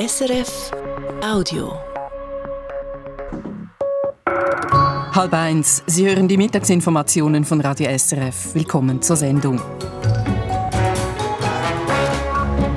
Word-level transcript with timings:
SRF 0.00 0.70
Audio. 1.22 1.74
Halb 5.12 5.34
eins. 5.34 5.82
Sie 5.86 6.08
hören 6.08 6.26
die 6.26 6.38
Mittagsinformationen 6.38 7.44
von 7.44 7.60
Radio 7.60 7.86
SRF. 7.98 8.54
Willkommen 8.54 9.02
zur 9.02 9.16
Sendung. 9.16 9.60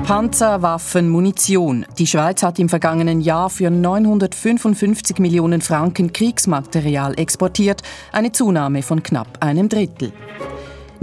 Panzer, 0.04 0.62
Waffen, 0.62 1.08
Munition. 1.08 1.86
Die 1.98 2.08
Schweiz 2.08 2.44
hat 2.44 2.60
im 2.60 2.68
vergangenen 2.68 3.22
Jahr 3.22 3.50
für 3.50 3.70
955 3.70 5.20
Millionen 5.20 5.62
Franken 5.62 6.12
Kriegsmaterial 6.12 7.18
exportiert, 7.18 7.84
eine 8.12 8.34
Zunahme 8.34 8.84
von 8.84 9.02
knapp 9.02 9.38
einem 9.40 9.70
Drittel. 9.70 10.12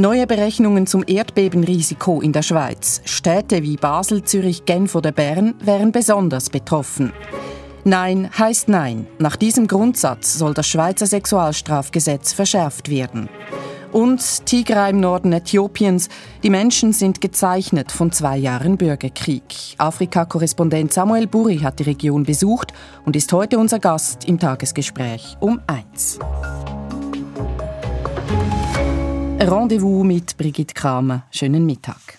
Neue 0.00 0.26
Berechnungen 0.26 0.86
zum 0.86 1.04
Erdbebenrisiko 1.06 2.22
in 2.22 2.32
der 2.32 2.40
Schweiz. 2.40 3.02
Städte 3.04 3.62
wie 3.62 3.76
Basel, 3.76 4.24
Zürich, 4.24 4.64
Genf 4.64 4.94
oder 4.94 5.12
Bern 5.12 5.56
wären 5.62 5.92
besonders 5.92 6.48
betroffen. 6.48 7.12
Nein 7.84 8.30
heißt 8.38 8.70
Nein. 8.70 9.06
Nach 9.18 9.36
diesem 9.36 9.66
Grundsatz 9.66 10.38
soll 10.38 10.54
das 10.54 10.68
Schweizer 10.68 11.04
Sexualstrafgesetz 11.04 12.32
verschärft 12.32 12.88
werden. 12.88 13.28
Und 13.92 14.46
Tigray 14.46 14.88
im 14.88 15.00
Norden 15.00 15.34
Äthiopiens. 15.34 16.08
Die 16.42 16.48
Menschen 16.48 16.94
sind 16.94 17.20
gezeichnet 17.20 17.92
von 17.92 18.10
zwei 18.10 18.38
Jahren 18.38 18.78
Bürgerkrieg. 18.78 19.44
Afrika-Korrespondent 19.76 20.94
Samuel 20.94 21.26
Buri 21.26 21.58
hat 21.58 21.78
die 21.78 21.82
Region 21.82 22.22
besucht 22.22 22.72
und 23.04 23.16
ist 23.16 23.30
heute 23.34 23.58
unser 23.58 23.80
Gast 23.80 24.24
im 24.24 24.38
Tagesgespräch 24.38 25.36
um 25.40 25.60
eins. 25.66 26.18
Rendezvous 29.42 30.04
mit 30.04 30.36
Brigitte 30.36 30.74
Kramer. 30.74 31.24
Schönen 31.30 31.64
Mittag. 31.64 32.18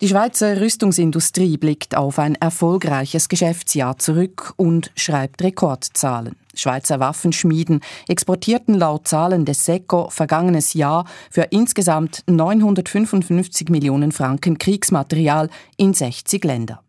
Die 0.00 0.08
Schweizer 0.08 0.58
Rüstungsindustrie 0.62 1.58
blickt 1.58 1.94
auf 1.94 2.18
ein 2.18 2.36
erfolgreiches 2.36 3.28
Geschäftsjahr 3.28 3.98
zurück 3.98 4.54
und 4.56 4.90
schreibt 4.96 5.42
Rekordzahlen. 5.42 6.36
Schweizer 6.54 7.00
Waffenschmieden 7.00 7.80
exportierten 8.08 8.74
laut 8.74 9.06
Zahlen 9.06 9.44
des 9.44 9.66
SECO 9.66 10.08
vergangenes 10.08 10.72
Jahr 10.72 11.04
für 11.30 11.48
insgesamt 11.50 12.22
955 12.26 13.68
Millionen 13.68 14.10
Franken 14.10 14.56
Kriegsmaterial 14.56 15.50
in 15.76 15.92
60 15.92 16.42
Länder. 16.44 16.80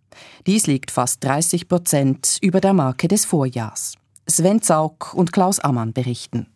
Dies 0.45 0.67
liegt 0.67 0.89
fast 0.89 1.21
30 1.25 1.67
Prozent 1.67 2.37
über 2.41 2.61
der 2.61 2.71
Marke 2.71 3.09
des 3.09 3.25
Vorjahrs. 3.25 3.95
Sven 4.25 4.61
Zaug 4.61 5.13
und 5.13 5.33
Klaus 5.33 5.59
Ammann 5.59 5.91
berichten. 5.91 6.47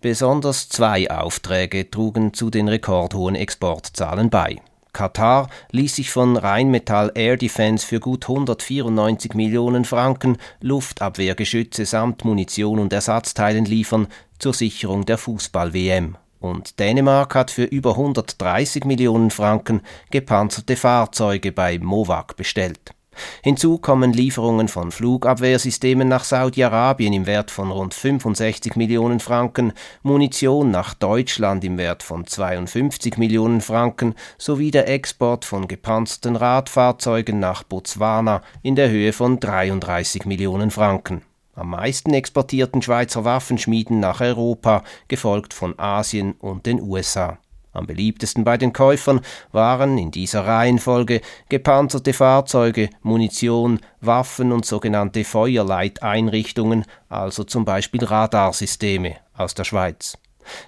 Besonders 0.00 0.68
zwei 0.68 1.10
Aufträge 1.10 1.90
trugen 1.90 2.34
zu 2.34 2.50
den 2.50 2.68
rekordhohen 2.68 3.34
Exportzahlen 3.34 4.30
bei. 4.30 4.56
Katar 4.92 5.50
ließ 5.72 5.96
sich 5.96 6.10
von 6.10 6.36
Rheinmetall 6.38 7.12
Air 7.14 7.36
Defense 7.36 7.86
für 7.86 8.00
gut 8.00 8.24
194 8.24 9.34
Millionen 9.34 9.84
Franken 9.84 10.38
Luftabwehrgeschütze 10.60 11.84
samt 11.84 12.24
Munition 12.24 12.78
und 12.78 12.92
Ersatzteilen 12.92 13.66
liefern 13.66 14.08
zur 14.38 14.54
Sicherung 14.54 15.04
der 15.04 15.18
Fußball-WM. 15.18 16.16
Und 16.40 16.78
Dänemark 16.78 17.34
hat 17.34 17.50
für 17.50 17.64
über 17.64 17.90
130 17.90 18.84
Millionen 18.84 19.30
Franken 19.30 19.82
gepanzerte 20.10 20.76
Fahrzeuge 20.76 21.52
bei 21.52 21.78
Mowak 21.78 22.36
bestellt. 22.36 22.95
Hinzu 23.42 23.78
kommen 23.78 24.12
Lieferungen 24.12 24.68
von 24.68 24.90
Flugabwehrsystemen 24.90 26.08
nach 26.08 26.24
Saudi-Arabien 26.24 27.12
im 27.12 27.26
Wert 27.26 27.50
von 27.50 27.70
rund 27.70 27.94
65 27.94 28.76
Millionen 28.76 29.20
Franken, 29.20 29.72
Munition 30.02 30.70
nach 30.70 30.94
Deutschland 30.94 31.64
im 31.64 31.78
Wert 31.78 32.02
von 32.02 32.26
52 32.26 33.16
Millionen 33.18 33.60
Franken 33.60 34.14
sowie 34.38 34.70
der 34.70 34.88
Export 34.88 35.44
von 35.44 35.68
gepanzerten 35.68 36.36
Radfahrzeugen 36.36 37.38
nach 37.38 37.62
Botswana 37.62 38.42
in 38.62 38.76
der 38.76 38.90
Höhe 38.90 39.12
von 39.12 39.40
33 39.40 40.26
Millionen 40.26 40.70
Franken. 40.70 41.22
Am 41.54 41.70
meisten 41.70 42.12
exportierten 42.12 42.82
Schweizer 42.82 43.24
Waffenschmieden 43.24 43.98
nach 43.98 44.20
Europa, 44.20 44.84
gefolgt 45.08 45.54
von 45.54 45.78
Asien 45.78 46.32
und 46.32 46.66
den 46.66 46.82
USA. 46.82 47.38
Am 47.76 47.86
beliebtesten 47.86 48.44
bei 48.44 48.56
den 48.56 48.72
Käufern 48.72 49.20
waren 49.52 49.98
in 49.98 50.10
dieser 50.10 50.46
Reihenfolge 50.46 51.20
gepanzerte 51.48 52.12
Fahrzeuge, 52.12 52.88
Munition, 53.02 53.80
Waffen 54.00 54.52
und 54.52 54.64
sogenannte 54.64 55.24
Feuerleiteinrichtungen, 55.24 56.84
also 57.08 57.44
zum 57.44 57.64
Beispiel 57.64 58.02
Radarsysteme 58.04 59.16
aus 59.36 59.54
der 59.54 59.64
Schweiz. 59.64 60.16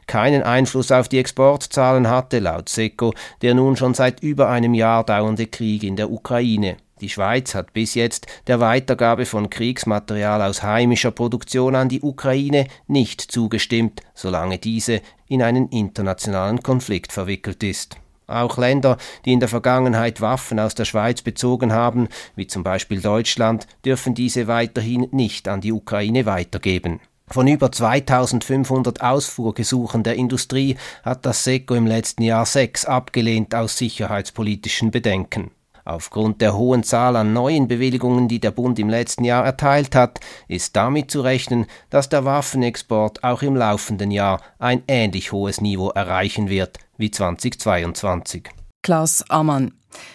Keinen 0.06 0.42
Einfluss 0.42 0.90
auf 0.90 1.08
die 1.08 1.18
Exportzahlen 1.18 2.08
hatte 2.08 2.40
laut 2.40 2.68
SECO 2.68 3.14
der 3.42 3.54
nun 3.54 3.76
schon 3.76 3.94
seit 3.94 4.22
über 4.22 4.48
einem 4.48 4.74
Jahr 4.74 5.04
dauernde 5.04 5.46
Krieg 5.46 5.84
in 5.84 5.96
der 5.96 6.10
Ukraine. 6.10 6.76
Die 7.00 7.08
Schweiz 7.08 7.54
hat 7.54 7.72
bis 7.72 7.94
jetzt 7.94 8.26
der 8.48 8.58
Weitergabe 8.58 9.24
von 9.24 9.50
Kriegsmaterial 9.50 10.42
aus 10.42 10.64
heimischer 10.64 11.12
Produktion 11.12 11.76
an 11.76 11.88
die 11.88 12.00
Ukraine 12.00 12.66
nicht 12.88 13.20
zugestimmt, 13.20 14.02
solange 14.14 14.58
diese 14.58 15.00
in 15.28 15.42
einen 15.42 15.68
internationalen 15.68 16.62
Konflikt 16.62 17.12
verwickelt 17.12 17.62
ist. 17.62 17.96
Auch 18.26 18.58
Länder, 18.58 18.98
die 19.24 19.32
in 19.32 19.40
der 19.40 19.48
Vergangenheit 19.48 20.20
Waffen 20.20 20.60
aus 20.60 20.74
der 20.74 20.84
Schweiz 20.84 21.22
bezogen 21.22 21.72
haben, 21.72 22.08
wie 22.36 22.46
zum 22.46 22.62
Beispiel 22.62 23.00
Deutschland, 23.00 23.66
dürfen 23.84 24.14
diese 24.14 24.46
weiterhin 24.46 25.08
nicht 25.12 25.48
an 25.48 25.62
die 25.62 25.72
Ukraine 25.72 26.26
weitergeben. 26.26 27.00
Von 27.30 27.46
über 27.46 27.70
2500 27.70 29.02
Ausfuhrgesuchen 29.02 30.02
der 30.02 30.16
Industrie 30.16 30.76
hat 31.02 31.26
das 31.26 31.44
SECO 31.44 31.74
im 31.74 31.86
letzten 31.86 32.22
Jahr 32.22 32.46
sechs 32.46 32.84
abgelehnt 32.84 33.54
aus 33.54 33.76
sicherheitspolitischen 33.76 34.90
Bedenken. 34.90 35.50
Aufgrund 35.88 36.42
der 36.42 36.54
hohen 36.54 36.82
Zahl 36.82 37.16
an 37.16 37.32
neuen 37.32 37.66
Bewilligungen, 37.66 38.28
die 38.28 38.40
der 38.40 38.50
Bund 38.50 38.78
im 38.78 38.90
letzten 38.90 39.24
Jahr 39.24 39.46
erteilt 39.46 39.94
hat, 39.94 40.20
ist 40.46 40.76
damit 40.76 41.10
zu 41.10 41.22
rechnen, 41.22 41.64
dass 41.88 42.10
der 42.10 42.26
Waffenexport 42.26 43.24
auch 43.24 43.40
im 43.40 43.56
laufenden 43.56 44.10
Jahr 44.10 44.42
ein 44.58 44.82
ähnlich 44.86 45.32
hohes 45.32 45.62
Niveau 45.62 45.88
erreichen 45.88 46.50
wird 46.50 46.76
wie 46.98 47.10
2022. 47.10 48.50
Klaus 48.82 49.24
Ammann. 49.30 49.72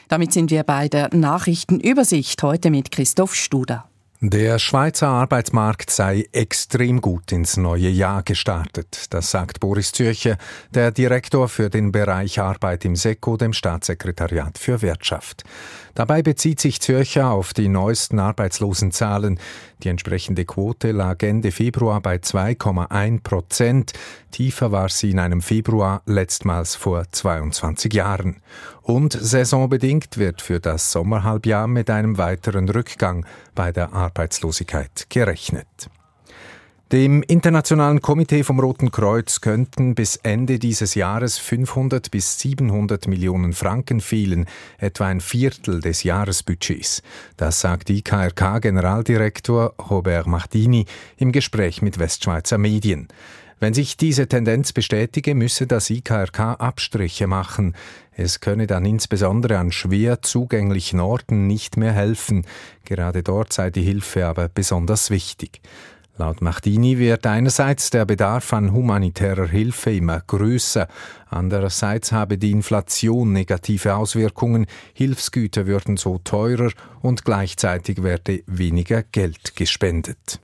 Damit 0.09 0.31
sind 0.31 0.51
wir 0.51 0.61
bei 0.61 0.89
der 0.89 1.09
Nachrichtenübersicht 1.11 2.43
heute 2.43 2.69
mit 2.69 2.91
Christoph 2.91 3.33
Studer. 3.33 3.89
Der 4.25 4.57
Schweizer 4.57 5.09
Arbeitsmarkt 5.09 5.89
sei 5.89 6.29
extrem 6.31 7.01
gut 7.01 7.33
ins 7.33 7.57
neue 7.57 7.89
Jahr 7.89 8.23
gestartet. 8.23 9.07
Das 9.09 9.29
sagt 9.29 9.59
Boris 9.59 9.91
Zürcher, 9.91 10.37
der 10.73 10.91
Direktor 10.91 11.49
für 11.49 11.69
den 11.69 11.91
Bereich 11.91 12.39
Arbeit 12.39 12.85
im 12.85 12.95
SECO, 12.95 13.35
dem 13.35 13.51
Staatssekretariat 13.51 14.57
für 14.57 14.81
Wirtschaft. 14.81 15.43
Dabei 15.95 16.23
bezieht 16.23 16.59
sich 16.59 16.81
Zürcher 16.81 17.29
auf 17.29 17.53
die 17.53 17.67
neuesten 17.67 18.17
Arbeitslosenzahlen. 18.17 19.39
Die 19.83 19.89
entsprechende 19.89 20.43
Quote 20.43 20.91
lag 20.91 21.21
Ende 21.21 21.51
Februar 21.51 22.01
bei 22.01 22.15
2,1 22.15 23.21
Prozent. 23.21 23.93
Tiefer 24.31 24.71
war 24.71 24.89
sie 24.89 25.11
in 25.11 25.19
einem 25.19 25.41
Februar 25.41 26.01
letztmals 26.07 26.75
vor 26.75 27.05
22 27.11 27.93
Jahren. 27.93 28.41
Und 28.81 29.13
saisonbedingt 29.13 30.17
wird 30.17 30.41
für 30.41 30.59
das 30.59 30.91
Sommerhalbjahr 30.91 31.67
mit 31.67 31.89
einem 31.91 32.17
weiteren 32.17 32.67
Rückgang 32.69 33.25
bei 33.53 33.71
der 33.71 33.93
Arbeitslosigkeit 33.93 35.05
gerechnet. 35.09 35.89
Dem 36.93 37.23
Internationalen 37.23 38.03
Komitee 38.03 38.43
vom 38.43 38.59
Roten 38.59 38.91
Kreuz 38.91 39.41
könnten 39.41 39.95
bis 39.95 40.15
Ende 40.17 40.59
dieses 40.59 40.93
Jahres 40.93 41.39
500 41.39 42.11
bis 42.11 42.37
700 42.37 43.07
Millionen 43.07 43.53
Franken 43.53 43.99
fehlen, 43.99 44.45
etwa 44.77 45.07
ein 45.07 45.19
Viertel 45.19 45.79
des 45.79 46.03
Jahresbudgets. 46.03 47.01
Das 47.35 47.61
sagt 47.61 47.89
IKRK-Generaldirektor 47.89 49.73
Robert 49.89 50.27
Martini 50.27 50.85
im 51.17 51.31
Gespräch 51.31 51.81
mit 51.81 51.97
Westschweizer 51.97 52.59
Medien. 52.59 53.07
Wenn 53.59 53.73
sich 53.73 53.97
diese 53.97 54.27
Tendenz 54.27 54.71
bestätige, 54.71 55.33
müsse 55.33 55.65
das 55.65 55.89
IKRK 55.89 56.59
Abstriche 56.59 57.25
machen. 57.25 57.75
Es 58.11 58.39
könne 58.39 58.67
dann 58.67 58.85
insbesondere 58.85 59.57
an 59.57 59.71
schwer 59.71 60.21
zugänglichen 60.21 60.99
Orten 60.99 61.47
nicht 61.47 61.75
mehr 61.75 61.93
helfen. 61.93 62.45
Gerade 62.85 63.23
dort 63.23 63.51
sei 63.51 63.71
die 63.71 63.81
Hilfe 63.81 64.27
aber 64.27 64.47
besonders 64.47 65.09
wichtig. 65.09 65.61
Laut 66.15 66.43
Machtini 66.43 66.99
wird 66.99 67.25
einerseits 67.25 67.89
der 67.89 68.05
Bedarf 68.05 68.53
an 68.53 68.71
humanitärer 68.71 69.47
Hilfe 69.47 69.91
immer 69.91 70.21
größer, 70.21 70.87
andererseits 71.29 72.11
habe 72.11 72.37
die 72.37 72.51
Inflation 72.51 73.33
negative 73.33 73.95
Auswirkungen, 73.95 74.67
Hilfsgüter 74.93 75.65
würden 75.65 75.97
so 75.97 76.19
teurer 76.23 76.71
und 77.01 77.25
gleichzeitig 77.25 78.03
werde 78.03 78.43
weniger 78.45 79.01
Geld 79.01 79.55
gespendet. 79.55 80.39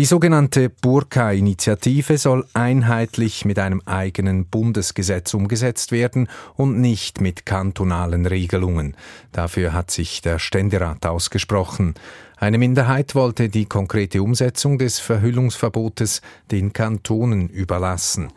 Die 0.00 0.06
sogenannte 0.06 0.70
Burka-Initiative 0.70 2.16
soll 2.16 2.46
einheitlich 2.54 3.44
mit 3.44 3.58
einem 3.58 3.82
eigenen 3.84 4.46
Bundesgesetz 4.46 5.34
umgesetzt 5.34 5.92
werden 5.92 6.30
und 6.56 6.80
nicht 6.80 7.20
mit 7.20 7.44
kantonalen 7.44 8.24
Regelungen. 8.24 8.96
Dafür 9.32 9.74
hat 9.74 9.90
sich 9.90 10.22
der 10.22 10.38
Ständerat 10.38 11.04
ausgesprochen. 11.04 11.96
Eine 12.38 12.56
Minderheit 12.56 13.14
wollte 13.14 13.50
die 13.50 13.66
konkrete 13.66 14.22
Umsetzung 14.22 14.78
des 14.78 15.00
Verhüllungsverbotes 15.00 16.22
den 16.50 16.72
Kantonen 16.72 17.50
überlassen. 17.50 18.32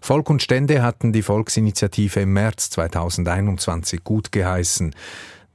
Volk 0.00 0.30
und 0.30 0.40
Stände 0.40 0.82
hatten 0.82 1.12
die 1.12 1.22
Volksinitiative 1.22 2.20
im 2.20 2.32
März 2.32 2.70
2021 2.70 4.04
gut 4.04 4.30
geheißen. 4.30 4.94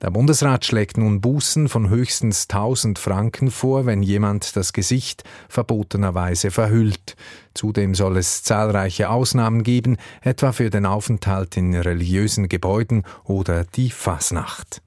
Der 0.03 0.11
Bundesrat 0.11 0.65
schlägt 0.65 0.97
nun 0.97 1.21
Bußen 1.21 1.69
von 1.69 1.87
höchstens 1.87 2.49
1000 2.49 2.99
Franken 2.99 3.49
vor, 3.49 3.85
wenn 3.85 4.03
jemand 4.03 4.57
das 4.57 4.73
Gesicht 4.73 5.23
verbotenerweise 5.47 6.51
verhüllt. 6.51 7.15
Zudem 7.53 7.95
soll 7.95 8.17
es 8.17 8.43
zahlreiche 8.43 9.09
Ausnahmen 9.09 9.63
geben, 9.63 9.95
etwa 10.21 10.51
für 10.51 10.69
den 10.69 10.85
Aufenthalt 10.85 11.55
in 11.55 11.73
religiösen 11.73 12.49
Gebäuden 12.49 13.03
oder 13.23 13.63
die 13.63 13.91
Fasnacht. 13.91 14.81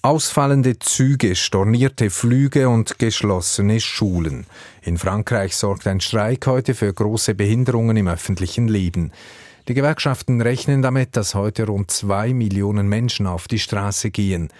Ausfallende 0.00 0.78
Züge, 0.78 1.36
stornierte 1.36 2.08
Flüge 2.08 2.70
und 2.70 2.98
geschlossene 2.98 3.80
Schulen. 3.80 4.46
In 4.80 4.96
Frankreich 4.96 5.56
sorgt 5.56 5.86
ein 5.86 6.00
Streik 6.00 6.46
heute 6.46 6.74
für 6.74 6.92
große 6.92 7.34
Behinderungen 7.34 7.98
im 7.98 8.08
öffentlichen 8.08 8.66
Leben. 8.66 9.12
Die 9.66 9.74
Gewerkschaften 9.74 10.42
rechnen 10.42 10.82
damit, 10.82 11.16
dass 11.16 11.34
heute 11.34 11.66
rund 11.66 11.90
zwei 11.90 12.34
Millionen 12.34 12.86
Menschen 12.86 13.26
auf 13.26 13.48
die 13.48 13.58
Straße 13.58 14.10
gehen. 14.10 14.50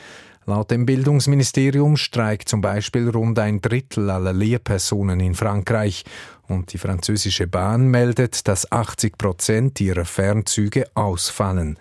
Laut 0.47 0.71
dem 0.71 0.87
Bildungsministerium 0.87 1.99
streikt 1.99 2.49
zum 2.49 2.63
Beispiel 2.63 3.11
rund 3.11 3.39
ein 3.39 3.61
Drittel 3.61 4.09
aller 4.09 4.33
Lehrpersonen 4.33 5.21
in 5.21 5.35
Frankreich 5.35 6.05
und 6.49 6.73
die 6.73 6.79
französische 6.79 7.47
Bahn 7.47 7.89
meldet, 7.89 8.49
dass 8.49 8.71
80 8.71 9.19
Prozent 9.19 9.81
ihrer 9.81 10.07
Fernzüge 10.07 10.87
ausfallen. 10.95 11.79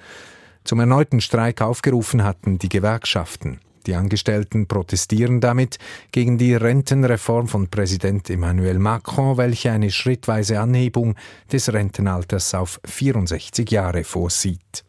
Zum 0.66 0.82
erneuten 0.82 1.22
Streik 1.22 1.62
aufgerufen 1.62 2.24
hatten 2.24 2.58
die 2.58 2.70
Gewerkschaften. 2.70 3.60
Die 3.86 3.96
Angestellten 3.96 4.68
protestieren 4.68 5.42
damit 5.42 5.78
gegen 6.12 6.38
die 6.38 6.56
Rentenreform 6.56 7.48
von 7.48 7.68
Präsident 7.68 8.30
Emmanuel 8.30 8.80
Macron, 8.80 9.38
welche 9.38 9.72
eine 9.72 9.92
schrittweise 9.92 10.60
Anhebung 10.60 11.16
des 11.52 11.72
Rentenalters 11.72 12.54
auf 12.54 12.80
64 12.86 13.70
Jahre 13.70 14.04
vorsieht. 14.04 14.84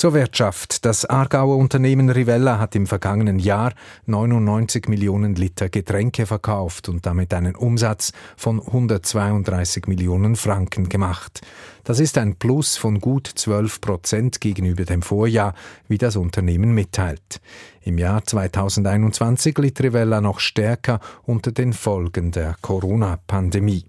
Zur 0.00 0.14
Wirtschaft. 0.14 0.86
Das 0.86 1.04
Aargauer 1.04 1.58
Unternehmen 1.58 2.08
Rivella 2.08 2.58
hat 2.58 2.74
im 2.74 2.86
vergangenen 2.86 3.38
Jahr 3.38 3.74
99 4.06 4.88
Millionen 4.88 5.34
Liter 5.34 5.68
Getränke 5.68 6.24
verkauft 6.24 6.88
und 6.88 7.04
damit 7.04 7.34
einen 7.34 7.54
Umsatz 7.54 8.12
von 8.34 8.60
132 8.60 9.88
Millionen 9.88 10.36
Franken 10.36 10.88
gemacht. 10.88 11.42
Das 11.84 12.00
ist 12.00 12.16
ein 12.16 12.36
Plus 12.36 12.78
von 12.78 12.98
gut 12.98 13.26
12 13.26 13.82
Prozent 13.82 14.40
gegenüber 14.40 14.86
dem 14.86 15.02
Vorjahr, 15.02 15.52
wie 15.86 15.98
das 15.98 16.16
Unternehmen 16.16 16.72
mitteilt. 16.72 17.42
Im 17.82 17.98
Jahr 17.98 18.24
2021 18.24 19.58
litt 19.58 19.82
Rivella 19.82 20.22
noch 20.22 20.40
stärker 20.40 21.00
unter 21.24 21.52
den 21.52 21.74
Folgen 21.74 22.30
der 22.30 22.56
Corona-Pandemie. 22.62 23.84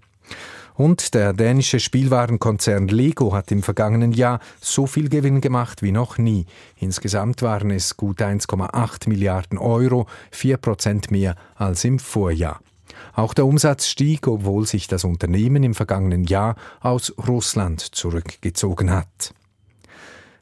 Und 0.74 1.14
der 1.14 1.32
dänische 1.32 1.80
Spielwarenkonzern 1.80 2.88
Lego 2.88 3.34
hat 3.34 3.52
im 3.52 3.62
vergangenen 3.62 4.12
Jahr 4.12 4.40
so 4.60 4.86
viel 4.86 5.08
Gewinn 5.08 5.40
gemacht 5.40 5.82
wie 5.82 5.92
noch 5.92 6.18
nie. 6.18 6.46
Insgesamt 6.76 7.42
waren 7.42 7.70
es 7.70 7.96
gut 7.96 8.20
1,8 8.20 9.08
Milliarden 9.08 9.58
Euro, 9.58 10.06
4 10.30 10.56
Prozent 10.56 11.10
mehr 11.10 11.36
als 11.56 11.84
im 11.84 11.98
Vorjahr. 11.98 12.60
Auch 13.14 13.34
der 13.34 13.46
Umsatz 13.46 13.86
stieg, 13.86 14.26
obwohl 14.26 14.66
sich 14.66 14.86
das 14.86 15.04
Unternehmen 15.04 15.62
im 15.62 15.74
vergangenen 15.74 16.24
Jahr 16.24 16.56
aus 16.80 17.12
Russland 17.26 17.80
zurückgezogen 17.80 18.90
hat. 18.90 19.34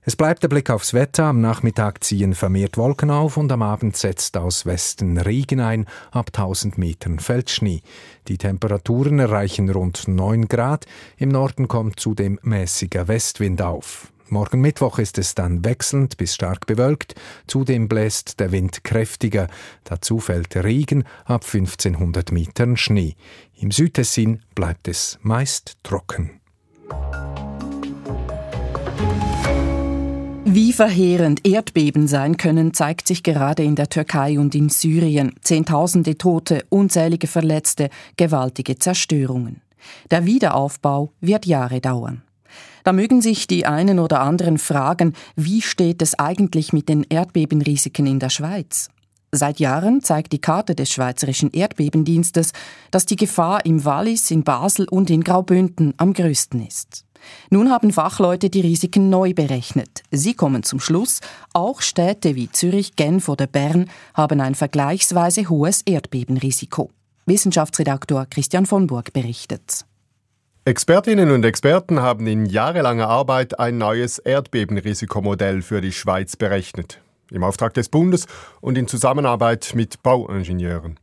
Es 0.02 0.16
bleibt 0.16 0.42
der 0.42 0.48
Blick 0.48 0.70
aufs 0.70 0.94
Wetter. 0.94 1.24
Am 1.24 1.42
Nachmittag 1.42 2.02
ziehen 2.02 2.34
vermehrt 2.34 2.78
Wolken 2.78 3.10
auf 3.10 3.36
und 3.36 3.52
am 3.52 3.60
Abend 3.60 3.96
setzt 3.96 4.36
aus 4.38 4.64
Westen 4.64 5.18
Regen 5.18 5.60
ein. 5.60 5.86
Ab 6.10 6.30
1000 6.34 6.78
Metern 6.78 7.18
fällt 7.18 7.50
Schnee. 7.50 7.82
Die 8.28 8.38
Temperaturen 8.38 9.18
erreichen 9.18 9.70
rund 9.70 10.08
9 10.08 10.48
Grad. 10.48 10.86
Im 11.16 11.30
Norden 11.30 11.68
kommt 11.68 12.00
zudem 12.00 12.38
mäßiger 12.42 13.08
Westwind 13.08 13.62
auf. 13.62 14.12
Morgen 14.28 14.60
Mittwoch 14.60 15.00
ist 15.00 15.18
es 15.18 15.34
dann 15.34 15.64
wechselnd 15.64 16.16
bis 16.16 16.36
stark 16.36 16.66
bewölkt. 16.66 17.16
Zudem 17.48 17.88
bläst 17.88 18.38
der 18.38 18.52
Wind 18.52 18.84
kräftiger. 18.84 19.48
Dazu 19.82 20.20
fällt 20.20 20.54
Regen 20.56 21.02
ab 21.24 21.44
1500 21.44 22.30
Metern 22.30 22.76
Schnee. 22.76 23.16
Im 23.56 23.72
Südtessin 23.72 24.42
bleibt 24.54 24.86
es 24.86 25.18
meist 25.22 25.78
trocken. 25.82 26.40
Wie 30.52 30.72
verheerend 30.72 31.46
Erdbeben 31.46 32.08
sein 32.08 32.36
können, 32.36 32.74
zeigt 32.74 33.06
sich 33.06 33.22
gerade 33.22 33.62
in 33.62 33.76
der 33.76 33.88
Türkei 33.88 34.36
und 34.36 34.56
in 34.56 34.68
Syrien. 34.68 35.32
Zehntausende 35.42 36.18
Tote, 36.18 36.64
unzählige 36.70 37.28
Verletzte, 37.28 37.88
gewaltige 38.16 38.76
Zerstörungen. 38.76 39.62
Der 40.10 40.26
Wiederaufbau 40.26 41.12
wird 41.20 41.46
Jahre 41.46 41.80
dauern. 41.80 42.22
Da 42.82 42.92
mögen 42.92 43.22
sich 43.22 43.46
die 43.46 43.64
einen 43.64 44.00
oder 44.00 44.22
anderen 44.22 44.58
fragen, 44.58 45.14
wie 45.36 45.62
steht 45.62 46.02
es 46.02 46.18
eigentlich 46.18 46.72
mit 46.72 46.88
den 46.88 47.06
Erdbebenrisiken 47.08 48.08
in 48.08 48.18
der 48.18 48.30
Schweiz? 48.30 48.88
Seit 49.30 49.60
Jahren 49.60 50.02
zeigt 50.02 50.32
die 50.32 50.40
Karte 50.40 50.74
des 50.74 50.90
Schweizerischen 50.90 51.52
Erdbebendienstes, 51.52 52.50
dass 52.90 53.06
die 53.06 53.14
Gefahr 53.14 53.64
im 53.66 53.84
Wallis, 53.84 54.32
in 54.32 54.42
Basel 54.42 54.88
und 54.88 55.10
in 55.10 55.22
Graubünden 55.22 55.94
am 55.96 56.12
größten 56.12 56.66
ist. 56.66 57.04
Nun 57.50 57.70
haben 57.70 57.92
Fachleute 57.92 58.50
die 58.50 58.60
Risiken 58.60 59.10
neu 59.10 59.34
berechnet. 59.34 60.02
Sie 60.10 60.34
kommen 60.34 60.62
zum 60.62 60.80
Schluss, 60.80 61.20
auch 61.52 61.80
Städte 61.80 62.36
wie 62.36 62.50
Zürich, 62.50 62.96
Genf 62.96 63.28
oder 63.28 63.46
Bern 63.46 63.90
haben 64.14 64.40
ein 64.40 64.54
vergleichsweise 64.54 65.48
hohes 65.48 65.82
Erdbebenrisiko. 65.82 66.90
Wissenschaftsredaktor 67.26 68.26
Christian 68.26 68.66
von 68.66 68.86
Burg 68.86 69.12
berichtet. 69.12 69.84
Expertinnen 70.64 71.30
und 71.30 71.44
Experten 71.44 72.00
haben 72.00 72.26
in 72.26 72.44
jahrelanger 72.44 73.08
Arbeit 73.08 73.58
ein 73.58 73.78
neues 73.78 74.18
Erdbebenrisikomodell 74.18 75.62
für 75.62 75.80
die 75.80 75.92
Schweiz 75.92 76.36
berechnet. 76.36 77.00
Im 77.30 77.44
Auftrag 77.44 77.74
des 77.74 77.88
Bundes 77.88 78.26
und 78.60 78.76
in 78.76 78.86
Zusammenarbeit 78.86 79.72
mit 79.74 80.02
Bauingenieuren. 80.02 80.98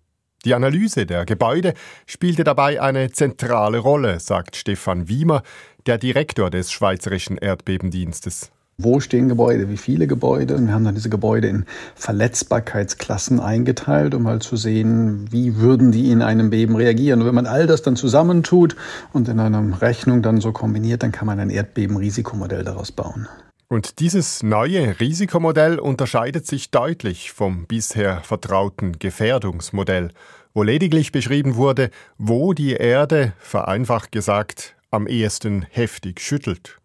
Die 0.46 0.54
Analyse 0.54 1.06
der 1.06 1.26
Gebäude 1.26 1.74
spielte 2.06 2.44
dabei 2.44 2.80
eine 2.82 3.12
zentrale 3.12 3.80
Rolle, 3.80 4.20
sagt 4.20 4.56
Stefan 4.56 5.10
Wiemer, 5.10 5.42
der 5.88 5.98
Direktor 5.98 6.50
des 6.50 6.72
Schweizerischen 6.72 7.38
Erdbebendienstes. 7.38 8.52
Wo 8.80 9.00
stehen 9.00 9.28
Gebäude, 9.28 9.70
wie 9.70 9.78
viele 9.78 10.06
Gebäude? 10.06 10.56
Und 10.56 10.68
wir 10.68 10.74
haben 10.76 10.84
dann 10.84 10.94
diese 10.94 11.10
Gebäude 11.10 11.48
in 11.48 11.66
Verletzbarkeitsklassen 11.96 13.40
eingeteilt, 13.40 14.14
um 14.14 14.22
mal 14.22 14.40
zu 14.40 14.56
sehen, 14.56 15.26
wie 15.32 15.56
würden 15.56 15.92
die 15.92 16.12
in 16.12 16.22
einem 16.22 16.52
Beben 16.52 16.76
reagieren. 16.76 17.22
Und 17.22 17.28
wenn 17.28 17.34
man 17.34 17.48
all 17.48 17.66
das 17.66 17.82
dann 17.82 17.96
zusammentut 17.96 18.76
und 19.14 19.30
in 19.30 19.40
einer 19.40 19.82
Rechnung 19.82 20.22
dann 20.22 20.42
so 20.42 20.52
kombiniert, 20.52 21.02
dann 21.02 21.12
kann 21.12 21.26
man 21.26 21.40
ein 21.40 21.50
Erdbebenrisikomodell 21.50 22.64
daraus 22.64 22.92
bauen. 22.92 23.28
Und 23.68 24.00
dieses 24.00 24.44
neue 24.44 25.00
Risikomodell 25.00 25.80
unterscheidet 25.80 26.46
sich 26.46 26.70
deutlich 26.70 27.32
vom 27.32 27.66
bisher 27.66 28.22
vertrauten 28.22 29.00
Gefährdungsmodell, 29.00 30.12
wo 30.54 30.62
lediglich 30.62 31.12
beschrieben 31.12 31.56
wurde, 31.56 31.90
wo 32.20 32.54
die 32.54 32.74
Erde, 32.74 33.34
vereinfacht 33.40 34.12
gesagt, 34.12 34.77
am 34.92 35.08
ehesten 35.08 35.66
heftig 35.70 36.20
schüttelt. 36.20 36.80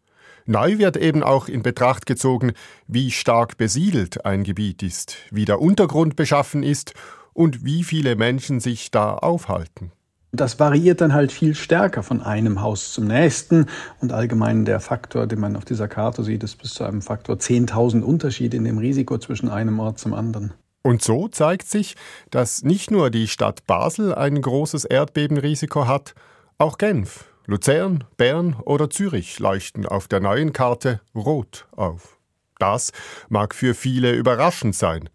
Neu 0.46 0.78
wird 0.78 0.96
eben 0.96 1.22
auch 1.22 1.48
in 1.48 1.62
Betracht 1.62 2.06
gezogen, 2.06 2.52
wie 2.86 3.10
stark 3.10 3.56
besiedelt 3.56 4.24
ein 4.24 4.42
Gebiet 4.42 4.82
ist, 4.82 5.16
wie 5.30 5.44
der 5.44 5.60
Untergrund 5.60 6.16
beschaffen 6.16 6.62
ist 6.62 6.94
und 7.32 7.64
wie 7.64 7.84
viele 7.84 8.16
Menschen 8.16 8.60
sich 8.60 8.90
da 8.90 9.14
aufhalten. 9.14 9.92
Das 10.34 10.58
variiert 10.58 11.02
dann 11.02 11.12
halt 11.12 11.30
viel 11.30 11.54
stärker 11.54 12.02
von 12.02 12.22
einem 12.22 12.62
Haus 12.62 12.94
zum 12.94 13.06
nächsten 13.06 13.66
und 14.00 14.12
allgemein 14.12 14.64
der 14.64 14.80
Faktor, 14.80 15.26
den 15.26 15.38
man 15.38 15.56
auf 15.56 15.66
dieser 15.66 15.88
Karte 15.88 16.24
sieht, 16.24 16.42
ist 16.42 16.56
bis 16.56 16.72
zu 16.72 16.84
einem 16.84 17.02
Faktor 17.02 17.36
10.000 17.36 18.00
Unterschied 18.00 18.54
in 18.54 18.64
dem 18.64 18.78
Risiko 18.78 19.18
zwischen 19.18 19.50
einem 19.50 19.78
Ort 19.78 19.98
zum 19.98 20.14
anderen. 20.14 20.54
Und 20.82 21.02
so 21.02 21.28
zeigt 21.28 21.68
sich, 21.68 21.96
dass 22.30 22.62
nicht 22.62 22.90
nur 22.90 23.10
die 23.10 23.28
Stadt 23.28 23.66
Basel 23.66 24.14
ein 24.14 24.40
großes 24.40 24.86
Erdbebenrisiko 24.86 25.86
hat, 25.86 26.14
auch 26.56 26.78
Genf, 26.78 27.26
Luzern, 27.46 28.04
Bern 28.16 28.54
oder 28.64 28.88
Zürich 28.88 29.38
leuchten 29.38 29.86
auf 29.86 30.06
der 30.06 30.20
neuen 30.20 30.52
Karte 30.52 31.00
rot 31.14 31.66
auf. 31.72 32.18
Das 32.58 32.92
mag 33.28 33.54
für 33.54 33.74
viele 33.74 34.12
überraschend 34.12 34.76
sein. 34.76 35.08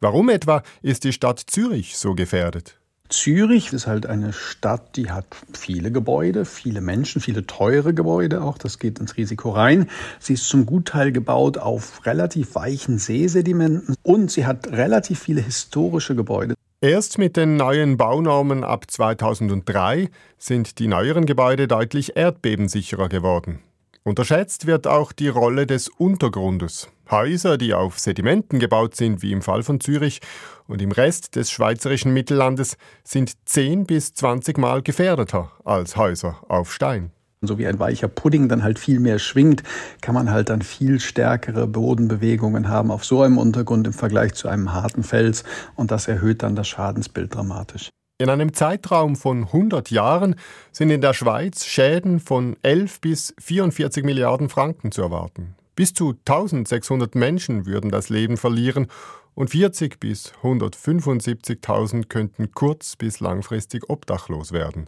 Warum 0.00 0.28
etwa 0.28 0.62
ist 0.82 1.04
die 1.04 1.12
Stadt 1.12 1.38
Zürich 1.46 1.96
so 1.96 2.14
gefährdet? 2.14 2.78
Zürich 3.08 3.72
ist 3.72 3.86
halt 3.86 4.06
eine 4.06 4.32
Stadt, 4.32 4.96
die 4.96 5.10
hat 5.10 5.24
viele 5.54 5.90
Gebäude, 5.90 6.44
viele 6.44 6.80
Menschen, 6.80 7.22
viele 7.22 7.46
teure 7.46 7.94
Gebäude 7.94 8.42
auch. 8.42 8.58
Das 8.58 8.78
geht 8.78 8.98
ins 8.98 9.16
Risiko 9.16 9.50
rein. 9.50 9.88
Sie 10.18 10.34
ist 10.34 10.48
zum 10.48 10.66
Gutteil 10.66 11.10
gebaut 11.12 11.56
auf 11.56 12.04
relativ 12.04 12.54
weichen 12.54 12.98
Seesedimenten 12.98 13.94
und 14.02 14.30
sie 14.30 14.44
hat 14.44 14.68
relativ 14.68 15.20
viele 15.20 15.40
historische 15.40 16.14
Gebäude. 16.14 16.54
Erst 16.80 17.18
mit 17.18 17.36
den 17.36 17.56
neuen 17.56 17.96
Baunormen 17.96 18.62
ab 18.62 18.88
2003 18.88 20.10
sind 20.36 20.78
die 20.78 20.86
neueren 20.86 21.26
Gebäude 21.26 21.66
deutlich 21.66 22.16
erdbebensicherer 22.16 23.08
geworden. 23.08 23.64
Unterschätzt 24.04 24.66
wird 24.66 24.86
auch 24.86 25.10
die 25.10 25.26
Rolle 25.26 25.66
des 25.66 25.88
Untergrundes. 25.88 26.88
Häuser, 27.10 27.58
die 27.58 27.74
auf 27.74 27.98
Sedimenten 27.98 28.60
gebaut 28.60 28.94
sind, 28.94 29.22
wie 29.22 29.32
im 29.32 29.42
Fall 29.42 29.64
von 29.64 29.80
Zürich 29.80 30.20
und 30.68 30.80
im 30.80 30.92
Rest 30.92 31.34
des 31.34 31.50
schweizerischen 31.50 32.12
Mittellandes, 32.12 32.76
sind 33.02 33.32
10 33.48 33.84
bis 33.84 34.14
20 34.14 34.56
Mal 34.56 34.80
gefährdeter 34.82 35.50
als 35.64 35.96
Häuser 35.96 36.36
auf 36.46 36.72
Stein. 36.72 37.10
So 37.40 37.58
wie 37.58 37.66
ein 37.66 37.78
weicher 37.78 38.08
Pudding 38.08 38.48
dann 38.48 38.62
halt 38.62 38.78
viel 38.78 39.00
mehr 39.00 39.18
schwingt, 39.18 39.62
kann 40.00 40.14
man 40.14 40.30
halt 40.30 40.48
dann 40.48 40.62
viel 40.62 41.00
stärkere 41.00 41.66
Bodenbewegungen 41.66 42.68
haben 42.68 42.90
auf 42.90 43.04
so 43.04 43.22
einem 43.22 43.38
Untergrund 43.38 43.86
im 43.86 43.92
Vergleich 43.92 44.34
zu 44.34 44.48
einem 44.48 44.72
harten 44.72 45.02
Fels 45.02 45.44
und 45.76 45.90
das 45.90 46.08
erhöht 46.08 46.42
dann 46.42 46.56
das 46.56 46.68
Schadensbild 46.68 47.34
dramatisch. 47.34 47.90
In 48.20 48.30
einem 48.30 48.52
Zeitraum 48.52 49.14
von 49.14 49.44
100 49.44 49.92
Jahren 49.92 50.34
sind 50.72 50.90
in 50.90 51.00
der 51.00 51.14
Schweiz 51.14 51.64
Schäden 51.64 52.18
von 52.18 52.56
11 52.62 53.00
bis 53.00 53.34
44 53.38 54.04
Milliarden 54.04 54.48
Franken 54.48 54.90
zu 54.90 55.02
erwarten. 55.02 55.54
Bis 55.76 55.94
zu 55.94 56.16
1600 56.26 57.14
Menschen 57.14 57.64
würden 57.64 57.92
das 57.92 58.08
Leben 58.08 58.36
verlieren 58.36 58.88
und 59.34 59.50
40 59.50 60.00
bis 60.00 60.32
175.000 60.42 62.08
könnten 62.08 62.50
kurz- 62.50 62.96
bis 62.96 63.20
langfristig 63.20 63.88
obdachlos 63.88 64.50
werden. 64.50 64.86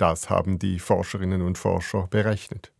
Das 0.00 0.30
haben 0.30 0.58
die 0.58 0.78
Forscherinnen 0.78 1.42
und 1.42 1.58
Forscher 1.58 2.06
berechnet. 2.08 2.72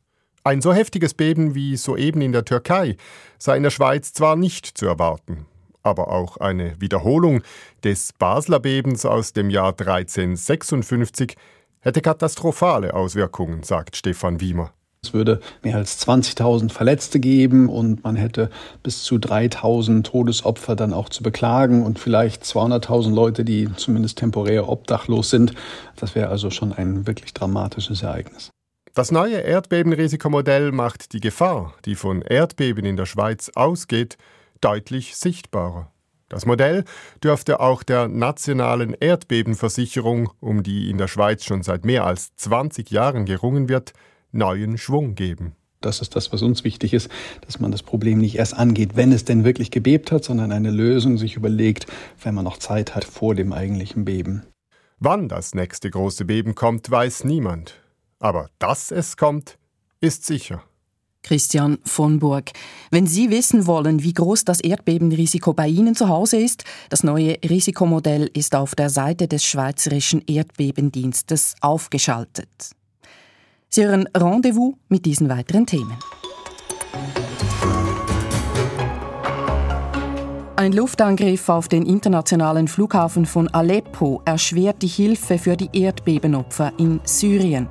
Ein 0.43 0.63
so 0.63 0.73
heftiges 0.73 1.13
Beben 1.13 1.55
wie 1.55 1.77
soeben 1.77 2.23
in 2.23 2.33
der 2.33 2.47
Türkei 2.47 2.97
sei 3.39 3.59
in 3.59 3.63
der 3.63 3.71
Schweiz 3.71 4.15
zwar 4.15 4.37
nicht 4.37 4.67
zu 4.67 4.87
erwarten, 4.87 5.45
aber 5.83 6.09
auch 6.09 6.39
eine 6.39 6.81
Wiederholung 6.81 7.43
des 7.85 8.15
Basler 8.15 8.59
Bebens 8.59 9.05
aus 9.05 9.35
dem 9.35 9.51
Jahr 9.51 9.75
1356 9.79 11.37
hätte 11.81 12.01
katastrophale 12.01 12.95
Auswirkungen, 12.95 13.65
sagt 13.65 13.97
Stefan 13.97 14.41
Wiemer. 14.41 14.73
Es 15.03 15.15
würde 15.15 15.41
mehr 15.63 15.77
als 15.77 16.07
20.000 16.07 16.71
Verletzte 16.71 17.21
geben 17.21 17.71
und 17.71 18.05
man 18.05 18.17
hätte 18.17 18.51
bis 18.83 19.03
zu 19.03 19.17
3.000 19.17 20.03
Todesopfer 20.03 20.77
dann 20.77 20.93
auch 20.93 21.09
zu 21.09 21.23
beklagen 21.23 21.85
und 21.85 21.99
vielleicht 21.99 22.45
200.000 22.45 23.15
Leute, 23.15 23.45
die 23.45 23.71
zumindest 23.77 24.19
temporär 24.19 24.69
obdachlos 24.69 25.31
sind. 25.31 25.55
Das 25.97 26.15
wäre 26.15 26.29
also 26.29 26.51
schon 26.51 26.75
ein 26.75 27.07
wirklich 27.07 27.33
dramatisches 27.33 28.03
Ereignis. 28.03 28.51
Das 28.93 29.11
neue 29.11 29.39
Erdbebenrisikomodell 29.39 30.71
macht 30.71 31.15
die 31.15 31.21
Gefahr, 31.21 31.73
die 31.87 31.95
von 31.95 32.21
Erdbeben 32.21 32.85
in 32.85 32.97
der 32.99 33.07
Schweiz 33.07 33.51
ausgeht, 33.55 34.19
deutlich 34.61 35.17
sichtbarer. 35.17 35.91
Das 36.29 36.45
Modell 36.45 36.85
dürfte 37.25 37.61
auch 37.61 37.83
der 37.83 38.07
nationalen 38.07 38.95
Erdbebenversicherung, 38.95 40.31
um 40.41 40.63
die 40.63 40.91
in 40.91 40.99
der 40.99 41.09
Schweiz 41.09 41.45
schon 41.45 41.63
seit 41.63 41.87
mehr 41.87 42.05
als 42.05 42.37
20 42.37 42.91
Jahren 42.91 43.25
gerungen 43.25 43.69
wird, 43.69 43.95
neuen 44.33 44.79
Schwung 44.79 45.15
geben. 45.15 45.55
Das 45.81 46.01
ist 46.01 46.15
das, 46.15 46.33
was 46.33 46.43
uns 46.43 46.63
wichtig 46.63 46.93
ist, 46.93 47.09
dass 47.47 47.59
man 47.59 47.71
das 47.71 47.83
Problem 47.83 48.19
nicht 48.19 48.37
erst 48.37 48.55
angeht, 48.55 48.97
wenn 48.97 49.13
es 49.13 49.25
denn 49.25 49.45
wirklich 49.45 49.71
gebebt 49.71 50.13
hat, 50.13 50.25
sondern 50.25 50.53
eine 50.53 50.71
Lösung 50.71 51.17
sich 51.17 51.37
überlegt, 51.37 51.87
wenn 52.23 52.35
man 52.35 52.45
noch 52.45 52.59
Zeit 52.59 52.95
hat 52.95 53.05
vor 53.05 53.35
dem 53.35 53.53
eigentlichen 53.53 54.05
Beben. 54.05 54.43
Wann 54.99 55.29
das 55.29 55.55
nächste 55.55 55.89
große 55.89 56.27
Beben 56.27 56.55
kommt, 56.55 56.91
weiß 56.91 57.25
niemand. 57.25 57.81
Aber 58.19 58.51
dass 58.59 58.91
es 58.91 59.17
kommt, 59.17 59.57
ist 60.01 60.27
sicher. 60.27 60.63
Christian 61.23 61.79
von 61.85 62.19
Burg. 62.19 62.51
Wenn 62.91 63.07
Sie 63.07 63.31
wissen 63.31 63.67
wollen, 63.67 64.03
wie 64.03 64.13
groß 64.13 64.45
das 64.45 64.61
Erdbebenrisiko 64.61 65.53
bei 65.53 65.69
Ihnen 65.69 65.95
zu 65.95 66.09
Hause 66.09 66.39
ist, 66.39 66.65
das 66.89 67.05
neue 67.05 67.39
Risikomodell 67.43 68.31
ist 68.33 68.55
auf 68.55 68.75
der 68.75 68.91
Seite 68.91 69.29
des 69.29 69.45
Schweizerischen 69.45 70.23
Erdbebendienstes 70.27 71.55
aufgeschaltet. 71.61 72.73
Sie 73.73 73.87
hören 73.87 74.09
Rendezvous 74.17 74.75
mit 74.89 75.07
diesen 75.07 75.29
weiteren 75.29 75.65
Themen. 75.65 75.97
Ein 80.57 80.73
Luftangriff 80.73 81.49
auf 81.49 81.69
den 81.69 81.87
internationalen 81.87 82.67
Flughafen 82.67 83.27
von 83.27 83.47
Aleppo 83.47 84.23
erschwert 84.25 84.83
die 84.83 84.89
Hilfe 84.89 85.39
für 85.39 85.57
die 85.57 85.71
Erdbebenopfer 85.73 86.73
in 86.79 86.99
Syrien. 87.05 87.69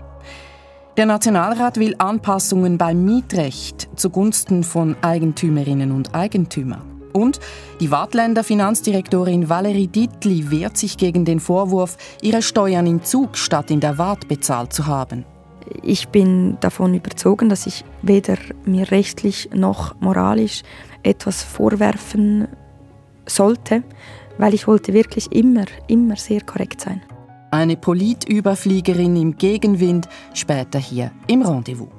Der 0.96 1.06
Nationalrat 1.06 1.78
will 1.78 1.96
Anpassungen 1.98 2.78
beim 2.78 3.04
Mietrecht 3.04 3.90
zugunsten 3.98 4.64
von 4.64 4.96
Eigentümerinnen 5.02 5.92
und 5.92 6.16
Eigentümern. 6.16 7.02
Und 7.12 7.42
die 7.82 7.92
Wattländer 7.92 8.46
Finanzdirektorin 8.46 9.50
Valerie 9.50 9.88
Dittli 9.88 10.50
wehrt 10.50 10.78
sich 10.78 10.96
gegen 10.96 11.26
den 11.26 11.42
Vorwurf, 11.42 11.98
ihre 12.22 12.42
Steuern 12.42 12.88
in 12.88 13.04
Zug 13.04 13.36
statt 13.38 13.70
in 13.70 13.82
der 13.82 13.98
Watt 13.98 14.30
bezahlt 14.30 14.72
zu 14.72 14.88
haben. 14.88 15.26
Ich 15.84 16.10
bin 16.10 16.58
davon 16.60 16.94
überzogen, 16.94 17.50
dass 17.50 17.68
ich 17.68 17.84
weder 18.02 18.38
mir 18.66 18.92
rechtlich 18.92 19.50
noch 19.54 20.00
moralisch 20.00 20.64
etwas 21.04 21.44
vorwerfen 21.44 22.48
sollte, 23.26 23.84
weil 24.38 24.54
ich 24.54 24.68
wollte 24.68 24.94
wirklich 24.94 25.32
immer, 25.32 25.66
immer 25.88 26.16
sehr 26.16 26.42
korrekt 26.42 26.82
sein. 26.82 27.02
Eine 27.52 27.78
Politüberfliegerin 27.78 29.16
im 29.16 29.38
Gegenwind, 29.38 30.08
später 30.34 30.80
hier 30.80 31.12
im 31.28 31.42
Rendezvous. 31.42 31.90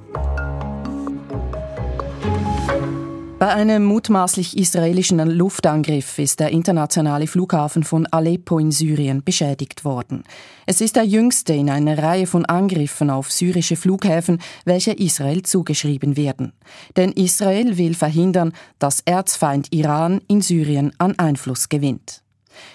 Bei 3.41 3.55
einem 3.55 3.85
mutmaßlich 3.85 4.55
israelischen 4.55 5.17
Luftangriff 5.17 6.19
ist 6.19 6.39
der 6.39 6.49
internationale 6.49 7.25
Flughafen 7.25 7.83
von 7.83 8.05
Aleppo 8.05 8.59
in 8.59 8.71
Syrien 8.71 9.23
beschädigt 9.23 9.83
worden. 9.83 10.25
Es 10.67 10.79
ist 10.79 10.95
der 10.95 11.05
jüngste 11.05 11.53
in 11.53 11.71
einer 11.71 11.97
Reihe 11.97 12.27
von 12.27 12.45
Angriffen 12.45 13.09
auf 13.09 13.31
syrische 13.31 13.77
Flughäfen, 13.77 14.39
welche 14.65 14.91
Israel 14.91 15.41
zugeschrieben 15.41 16.17
werden. 16.17 16.53
Denn 16.97 17.13
Israel 17.13 17.79
will 17.79 17.95
verhindern, 17.95 18.53
dass 18.77 19.01
Erzfeind 19.05 19.73
Iran 19.73 20.21
in 20.27 20.41
Syrien 20.41 20.93
an 20.99 21.17
Einfluss 21.17 21.67
gewinnt. 21.67 22.21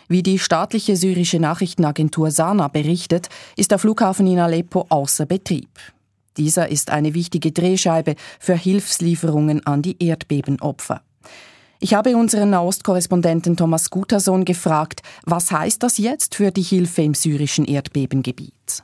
Wie 0.09 0.25
die 0.25 0.41
staatliche 0.41 0.97
syrische 0.97 1.39
Nachrichtenagentur 1.39 2.33
Sana 2.33 2.67
berichtet, 2.67 3.29
ist 3.57 3.71
der 3.71 3.79
Flughafen 3.79 4.27
in 4.27 4.41
Aleppo 4.41 4.85
außer 4.89 5.27
Betrieb. 5.27 5.69
Dieser 6.37 6.69
ist 6.69 6.91
eine 6.91 7.15
wichtige 7.15 7.53
Drehscheibe 7.53 8.15
für 8.39 8.55
Hilfslieferungen 8.55 9.67
an 9.67 9.83
die 9.83 10.03
Erdbebenopfer. 10.03 11.03
Ich 11.79 11.95
habe 11.95 12.17
unseren 12.17 12.51
Nahostkorrespondenten 12.51 13.57
Thomas 13.57 13.91
Gutersohn 13.91 14.45
gefragt, 14.45 15.03
was 15.25 15.53
heißt 15.53 15.83
das 15.83 15.99
jetzt 15.99 16.35
für 16.35 16.51
die 16.51 16.63
Hilfe 16.63 17.03
im 17.03 17.15
syrischen 17.15 17.67
Erdbebengebiet? 17.67 18.83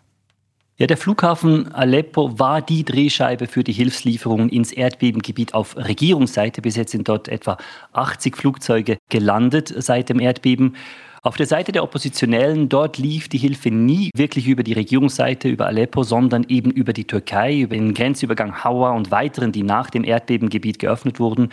Ja, 0.77 0.87
der 0.87 0.97
Flughafen 0.97 1.73
Aleppo 1.73 2.39
war 2.39 2.61
die 2.61 2.85
Drehscheibe 2.85 3.47
für 3.47 3.63
die 3.63 3.73
Hilfslieferungen 3.73 4.49
ins 4.49 4.73
Erdbebengebiet 4.73 5.55
auf 5.55 5.77
Regierungsseite. 5.77 6.61
Bis 6.61 6.77
jetzt 6.77 6.93
sind 6.93 7.09
dort 7.09 7.29
etwa 7.29 7.57
80 7.93 8.37
Flugzeuge 8.37 8.99
gelandet 9.09 9.73
seit 9.77 10.09
dem 10.09 10.19
Erdbeben. 10.19 10.77
Auf 11.25 11.37
der 11.37 11.47
Seite 11.47 11.71
der 11.71 11.85
Oppositionellen, 11.85 12.69
dort 12.69 12.99
lief 12.99 13.29
die 13.29 13.39
Hilfe 13.39 13.71
nie 13.71 14.11
wirklich 14.17 14.49
über 14.49 14.65
die 14.65 14.73
Regierungsseite, 14.73 15.49
über 15.49 15.67
Aleppo, 15.67 16.03
sondern 16.03 16.45
eben 16.49 16.73
über 16.73 16.93
die 16.93 17.05
Türkei, 17.05 17.61
über 17.61 17.77
den 17.77 17.95
Grenzübergang 17.95 18.65
Hawa 18.65 18.91
und 18.91 19.13
weiteren, 19.13 19.53
die 19.53 19.63
nach 19.63 19.89
dem 19.89 20.03
Erdbebengebiet 20.03 20.81
geöffnet 20.81 21.21
wurden. 21.21 21.51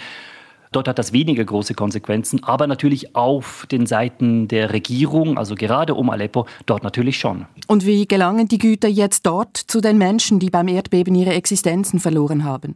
Dort 0.71 0.87
hat 0.87 0.97
das 0.97 1.13
weniger 1.13 1.45
große 1.45 1.75
Konsequenzen, 1.75 2.43
aber 2.43 2.65
natürlich 2.65 3.15
auf 3.15 3.67
den 3.71 3.85
Seiten 3.85 4.47
der 4.47 4.73
Regierung, 4.73 5.37
also 5.37 5.53
gerade 5.53 5.93
um 5.93 6.09
Aleppo, 6.09 6.47
dort 6.65 6.83
natürlich 6.83 7.19
schon. 7.19 7.45
Und 7.67 7.85
wie 7.85 8.07
gelangen 8.07 8.47
die 8.47 8.57
Güter 8.57 8.87
jetzt 8.87 9.27
dort 9.27 9.55
zu 9.55 9.81
den 9.81 9.99
Menschen, 9.99 10.39
die 10.39 10.49
beim 10.49 10.67
Erdbeben 10.67 11.13
ihre 11.13 11.33
Existenzen 11.33 11.99
verloren 11.99 12.43
haben? 12.43 12.75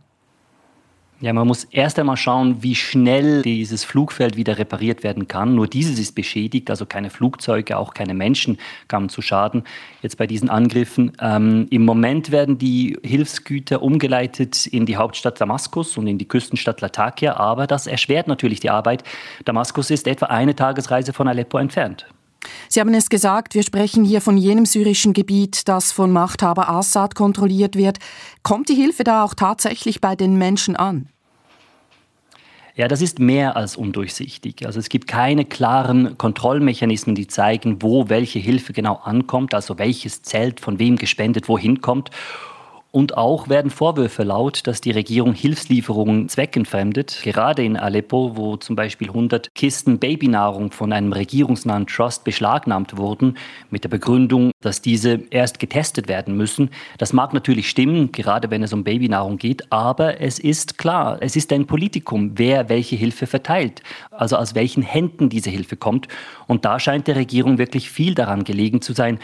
Ja, 1.24 1.32
man 1.32 1.48
muss 1.48 1.63
erst 1.63 1.98
einmal 2.00 2.18
schauen, 2.18 2.63
wie 2.63 2.75
schnell 2.75 3.44
dieses 3.44 3.86
Flugfeld 3.86 4.36
wieder 4.36 4.58
repariert 4.58 5.06
werden 5.06 5.30
kann. 5.30 5.56
Nur 5.56 5.68
dieses 5.68 5.98
ist 5.98 6.15
beschädigt, 6.15 6.70
also 6.70 6.86
keine 6.86 7.10
Flugzeuge, 7.10 7.77
auch 7.77 7.94
keine 7.94 8.13
Menschen 8.13 8.58
kamen 8.89 9.08
zu 9.08 9.22
Schaden 9.22 9.63
jetzt 10.01 10.18
bei 10.18 10.27
diesen 10.27 10.50
Angriffen. 10.50 11.13
Ähm, 11.22 11.68
Im 11.70 11.86
Moment 11.86 12.32
werden 12.32 12.58
die 12.58 12.98
Hilfsgüter 13.06 13.82
umgeleitet 13.82 14.68
in 14.68 14.86
die 14.86 14.98
Hauptstadt 14.98 15.39
Damaskus 15.39 15.96
und 15.96 16.08
in 16.08 16.18
die 16.18 16.27
Küstenstadt 16.27 16.82
Latakia, 16.82 17.38
aber 17.38 17.68
das 17.68 17.88
erschwert 17.88 18.27
natürlich 18.27 18.60
die 18.60 18.70
Arbeit. 18.70 19.06
Damaskus 19.46 19.92
ist 19.92 20.08
etwa 20.08 20.25
eine 20.25 20.58
Tagesreise 20.58 21.13
von 21.13 21.30
Aleppo 21.30 21.58
entfernt. 21.58 22.06
Sie 22.68 22.82
haben 22.82 22.94
es 22.94 23.08
gesagt, 23.08 23.56
wir 23.56 23.63
sprechen 23.63 24.03
hier 24.03 24.20
von 24.20 24.36
jenem 24.36 24.65
syrischen 24.65 25.13
Gebiet, 25.13 25.70
das 25.70 25.94
von 25.94 26.12
Machthaber 26.12 26.68
Assad 26.68 27.15
kontrolliert 27.15 27.77
wird. 27.77 28.00
Kommt 28.42 28.68
die 28.68 28.75
Hilfe 28.75 29.06
da 29.06 29.24
auch 29.24 29.36
tatsächlich 29.36 30.01
bei 30.01 30.18
den 30.18 30.38
Menschen 30.38 30.75
an? 30.75 31.08
Ja, 32.75 32.88
das 32.88 33.01
ist 33.01 33.20
mehr 33.20 33.56
als 33.56 33.77
undurchsichtig. 33.77 34.65
Also 34.65 34.80
es 34.80 34.89
gibt 34.89 35.06
keine 35.08 35.46
klaren 35.46 36.18
Kontrollmechanismen, 36.18 37.13
die 37.13 37.27
zeigen, 37.27 37.84
wo 37.84 38.10
welche 38.10 38.39
Hilfe 38.39 38.74
genau 38.74 38.96
ankommt, 38.96 39.53
also 39.53 39.77
welches 39.77 40.24
Zelt 40.24 40.60
von 40.60 40.80
wem 40.80 40.96
gespendet 40.96 41.48
wohin 41.48 41.82
kommt. 41.82 42.10
Und 42.95 43.17
auch 43.17 43.50
werden 43.50 43.71
Vorwürfe 43.71 44.21
laut, 44.21 44.67
dass 44.67 44.79
die 44.79 44.91
Regierung 44.91 45.33
Hilfslieferungen 45.33 46.29
zweckentfremdet. 46.29 47.21
Gerade 47.23 47.63
in 47.63 47.75
Aleppo, 47.75 48.38
wo 48.38 48.55
zum 48.57 48.75
Beispiel 48.75 49.07
100 49.07 49.55
Kisten 49.55 49.97
Babynahrung 49.97 50.71
von 50.71 50.93
einem 50.93 51.12
regierungsnahen 51.12 51.88
Trust 51.88 52.23
beschlagnahmt 52.23 52.95
wurden, 52.95 53.35
mit 53.71 53.83
der 53.83 53.89
Begründung, 53.89 54.51
dass 54.62 54.83
diese 54.83 55.23
erst 55.31 55.57
getestet 55.57 56.07
werden 56.07 56.38
müssen. 56.38 56.69
Das 57.00 57.13
mag 57.13 57.33
natürlich 57.33 57.67
stimmen, 57.67 58.12
gerade 58.12 58.51
wenn 58.51 58.62
es 58.62 58.73
um 58.73 58.83
Babynahrung 58.83 59.38
geht, 59.38 59.71
aber 59.71 60.21
es 60.21 60.38
ist 60.38 60.77
klar, 60.77 61.17
es 61.19 61.35
ist 61.35 61.51
ein 61.51 61.65
Politikum, 61.65 62.33
wer 62.35 62.69
welche 62.69 62.95
Hilfe 62.95 63.25
verteilt, 63.25 63.81
also 64.12 64.38
aus 64.38 64.53
welchen 64.53 64.83
Händen 64.83 65.29
diese 65.29 65.50
Hilfe 65.50 65.77
kommt. 65.77 66.09
Und 66.45 66.63
da 66.63 66.79
scheint 66.79 67.07
der 67.07 67.15
Regierung 67.15 67.57
wirklich 67.57 67.89
viel 67.89 68.13
daran 68.13 68.43
gelegen 68.43 68.81
zu 68.81 68.93
sein, 68.93 69.17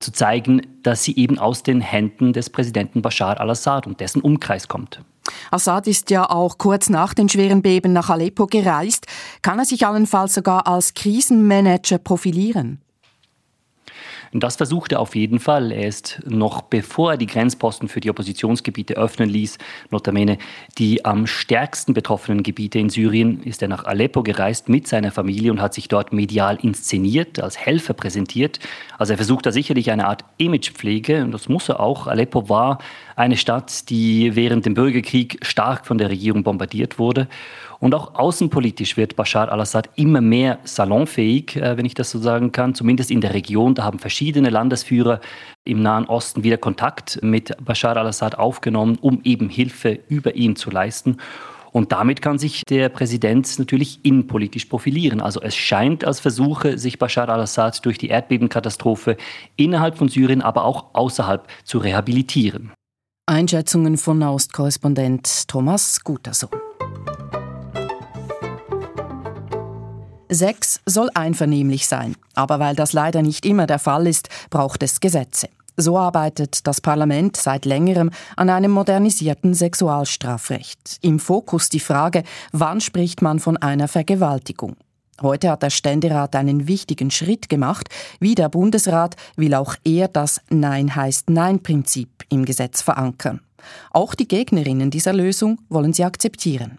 zu 0.00 0.12
zeigen, 0.12 0.62
dass 0.82 1.02
sie 1.04 1.16
eben 1.16 1.38
aus 1.38 1.62
den 1.62 1.80
Händen 1.80 2.32
des 2.32 2.50
Präsidenten 2.50 3.02
Bashar 3.02 3.40
al-Assad 3.40 3.86
und 3.86 4.00
dessen 4.00 4.20
Umkreis 4.20 4.68
kommt. 4.68 5.02
Assad 5.50 5.86
ist 5.86 6.10
ja 6.10 6.28
auch 6.28 6.58
kurz 6.58 6.88
nach 6.88 7.14
den 7.14 7.28
schweren 7.28 7.62
Beben 7.62 7.92
nach 7.92 8.10
Aleppo 8.10 8.46
gereist. 8.46 9.06
Kann 9.42 9.58
er 9.58 9.64
sich 9.64 9.86
allenfalls 9.86 10.34
sogar 10.34 10.66
als 10.66 10.94
Krisenmanager 10.94 11.98
profilieren? 11.98 12.80
Das 14.40 14.56
versucht 14.56 14.92
er 14.92 15.00
auf 15.00 15.14
jeden 15.14 15.38
Fall. 15.38 15.72
Er 15.72 15.88
ist 15.88 16.20
noch 16.26 16.62
bevor 16.62 17.12
er 17.12 17.16
die 17.16 17.26
Grenzposten 17.26 17.88
für 17.88 18.00
die 18.00 18.10
Oppositionsgebiete 18.10 18.94
öffnen 18.94 19.28
ließ, 19.28 19.58
notamene 19.90 20.38
die 20.78 21.04
am 21.04 21.26
stärksten 21.26 21.94
betroffenen 21.94 22.42
Gebiete 22.42 22.78
in 22.78 22.90
Syrien, 22.90 23.42
ist 23.42 23.62
er 23.62 23.68
nach 23.68 23.84
Aleppo 23.84 24.22
gereist 24.22 24.68
mit 24.68 24.86
seiner 24.88 25.12
Familie 25.12 25.50
und 25.52 25.60
hat 25.60 25.74
sich 25.74 25.88
dort 25.88 26.12
medial 26.12 26.58
inszeniert, 26.60 27.40
als 27.40 27.58
Helfer 27.58 27.94
präsentiert. 27.94 28.58
Also 28.98 29.14
er 29.14 29.16
versucht 29.16 29.46
da 29.46 29.52
sicherlich 29.52 29.90
eine 29.90 30.06
Art 30.06 30.24
Imagepflege 30.38 31.22
und 31.22 31.32
das 31.32 31.48
muss 31.48 31.68
er 31.68 31.80
auch. 31.80 32.06
Aleppo 32.06 32.48
war 32.48 32.78
eine 33.14 33.36
Stadt, 33.36 33.88
die 33.88 34.36
während 34.36 34.66
dem 34.66 34.74
Bürgerkrieg 34.74 35.38
stark 35.42 35.86
von 35.86 35.98
der 35.98 36.10
Regierung 36.10 36.42
bombardiert 36.42 36.98
wurde. 36.98 37.28
Und 37.86 37.94
auch 37.94 38.16
außenpolitisch 38.16 38.96
wird 38.96 39.14
Bashar 39.14 39.52
al-Assad 39.52 39.90
immer 39.94 40.20
mehr 40.20 40.58
salonfähig, 40.64 41.54
äh, 41.54 41.76
wenn 41.76 41.84
ich 41.84 41.94
das 41.94 42.10
so 42.10 42.18
sagen 42.18 42.50
kann, 42.50 42.74
zumindest 42.74 43.12
in 43.12 43.20
der 43.20 43.32
Region. 43.32 43.76
Da 43.76 43.84
haben 43.84 44.00
verschiedene 44.00 44.50
Landesführer 44.50 45.20
im 45.62 45.82
Nahen 45.82 46.06
Osten 46.06 46.42
wieder 46.42 46.56
Kontakt 46.56 47.20
mit 47.22 47.56
Bashar 47.64 47.96
al-Assad 47.96 48.38
aufgenommen, 48.38 48.98
um 49.00 49.20
eben 49.22 49.48
Hilfe 49.48 50.00
über 50.08 50.34
ihn 50.34 50.56
zu 50.56 50.68
leisten. 50.72 51.18
Und 51.70 51.92
damit 51.92 52.22
kann 52.22 52.40
sich 52.40 52.64
der 52.68 52.88
Präsident 52.88 53.56
natürlich 53.60 54.04
innenpolitisch 54.04 54.64
profilieren. 54.64 55.20
Also 55.20 55.40
es 55.40 55.54
scheint, 55.54 56.04
als 56.04 56.18
versuche 56.18 56.78
sich 56.78 56.98
Bashar 56.98 57.28
al-Assad 57.28 57.86
durch 57.86 57.98
die 57.98 58.08
Erdbebenkatastrophe 58.08 59.16
innerhalb 59.54 59.96
von 59.96 60.08
Syrien, 60.08 60.42
aber 60.42 60.64
auch 60.64 60.86
außerhalb 60.92 61.46
zu 61.62 61.78
rehabilitieren. 61.78 62.72
Einschätzungen 63.26 63.96
von 63.96 64.18
Nahostkorrespondent 64.18 65.46
Thomas 65.46 66.02
Gutersohn. 66.02 66.50
Sex 70.28 70.80
soll 70.86 71.10
einvernehmlich 71.14 71.86
sein, 71.86 72.16
aber 72.34 72.58
weil 72.58 72.76
das 72.76 72.92
leider 72.92 73.22
nicht 73.22 73.46
immer 73.46 73.66
der 73.66 73.78
Fall 73.78 74.06
ist, 74.06 74.28
braucht 74.50 74.82
es 74.82 75.00
Gesetze. 75.00 75.48
So 75.76 75.98
arbeitet 75.98 76.66
das 76.66 76.80
Parlament 76.80 77.36
seit 77.36 77.66
längerem 77.66 78.10
an 78.36 78.48
einem 78.48 78.70
modernisierten 78.70 79.52
Sexualstrafrecht. 79.52 80.98
Im 81.02 81.18
Fokus 81.18 81.68
die 81.68 81.80
Frage, 81.80 82.22
wann 82.52 82.80
spricht 82.80 83.20
man 83.20 83.40
von 83.40 83.58
einer 83.58 83.86
Vergewaltigung? 83.86 84.76
Heute 85.20 85.50
hat 85.50 85.62
der 85.62 85.70
Ständerat 85.70 86.36
einen 86.36 86.66
wichtigen 86.66 87.10
Schritt 87.10 87.48
gemacht. 87.48 87.88
Wie 88.20 88.34
der 88.34 88.48
Bundesrat 88.48 89.16
will 89.36 89.54
auch 89.54 89.74
er 89.84 90.08
das 90.08 90.40
Nein 90.50 90.94
heißt 90.94 91.30
Nein-Prinzip 91.30 92.08
im 92.28 92.44
Gesetz 92.44 92.82
verankern. 92.82 93.40
Auch 93.92 94.14
die 94.14 94.28
Gegnerinnen 94.28 94.90
dieser 94.90 95.12
Lösung 95.12 95.58
wollen 95.68 95.92
sie 95.92 96.04
akzeptieren. 96.04 96.78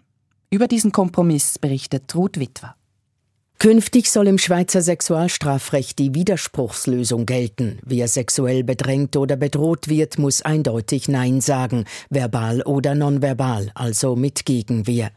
Über 0.50 0.66
diesen 0.66 0.92
Kompromiss 0.92 1.58
berichtet 1.58 2.14
Ruth 2.14 2.38
Witwer. 2.38 2.77
Künftig 3.60 4.08
soll 4.08 4.28
im 4.28 4.38
Schweizer 4.38 4.82
Sexualstrafrecht 4.82 5.98
die 5.98 6.14
Widerspruchslösung 6.14 7.26
gelten. 7.26 7.80
Wer 7.84 8.06
sexuell 8.06 8.62
bedrängt 8.62 9.16
oder 9.16 9.34
bedroht 9.34 9.88
wird, 9.88 10.16
muss 10.16 10.42
eindeutig 10.42 11.08
Nein 11.08 11.40
sagen, 11.40 11.84
verbal 12.08 12.62
oder 12.62 12.94
nonverbal, 12.94 13.72
also 13.74 14.14
mit 14.14 14.44
Gegenwehr. 14.44 15.10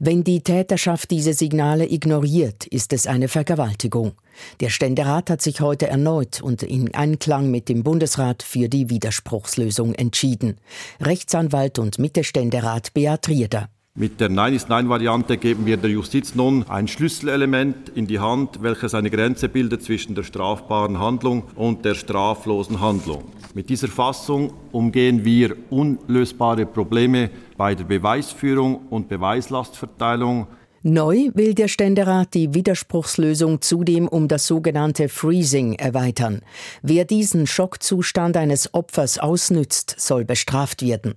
Wenn 0.00 0.24
die 0.24 0.40
Täterschaft 0.40 1.12
diese 1.12 1.34
Signale 1.34 1.88
ignoriert, 1.88 2.66
ist 2.66 2.92
es 2.92 3.06
eine 3.06 3.28
Vergewaltigung. 3.28 4.14
Der 4.58 4.70
Ständerat 4.70 5.30
hat 5.30 5.40
sich 5.40 5.60
heute 5.60 5.86
erneut 5.86 6.42
und 6.42 6.64
in 6.64 6.92
Einklang 6.96 7.48
mit 7.48 7.68
dem 7.68 7.84
Bundesrat 7.84 8.42
für 8.42 8.68
die 8.68 8.90
Widerspruchslösung 8.90 9.94
entschieden. 9.94 10.58
Rechtsanwalt 11.00 11.78
und 11.78 12.00
Mittelständerat 12.00 12.92
Beat 12.92 13.28
Rieder. 13.28 13.68
Mit 13.96 14.18
der 14.20 14.28
Nein 14.28 14.54
ist 14.54 14.68
Nein-Variante 14.68 15.36
geben 15.36 15.66
wir 15.66 15.76
der 15.76 15.88
Justiz 15.88 16.34
nun 16.34 16.64
ein 16.68 16.88
Schlüsselelement 16.88 17.90
in 17.90 18.08
die 18.08 18.18
Hand, 18.18 18.60
welches 18.60 18.92
eine 18.92 19.08
Grenze 19.08 19.48
bildet 19.48 19.84
zwischen 19.84 20.16
der 20.16 20.24
strafbaren 20.24 20.98
Handlung 20.98 21.44
und 21.54 21.84
der 21.84 21.94
straflosen 21.94 22.80
Handlung. 22.80 23.22
Mit 23.54 23.70
dieser 23.70 23.86
Fassung 23.86 24.52
umgehen 24.72 25.24
wir 25.24 25.54
unlösbare 25.70 26.66
Probleme 26.66 27.30
bei 27.56 27.76
der 27.76 27.84
Beweisführung 27.84 28.80
und 28.90 29.08
Beweislastverteilung, 29.08 30.48
Neu 30.86 31.30
will 31.32 31.54
der 31.54 31.68
Ständerat 31.68 32.34
die 32.34 32.52
Widerspruchslösung 32.52 33.62
zudem 33.62 34.06
um 34.06 34.28
das 34.28 34.46
sogenannte 34.46 35.08
Freezing 35.08 35.72
erweitern. 35.72 36.42
Wer 36.82 37.06
diesen 37.06 37.46
Schockzustand 37.46 38.36
eines 38.36 38.74
Opfers 38.74 39.18
ausnützt, 39.18 39.94
soll 39.96 40.26
bestraft 40.26 40.82
werden. 40.82 41.14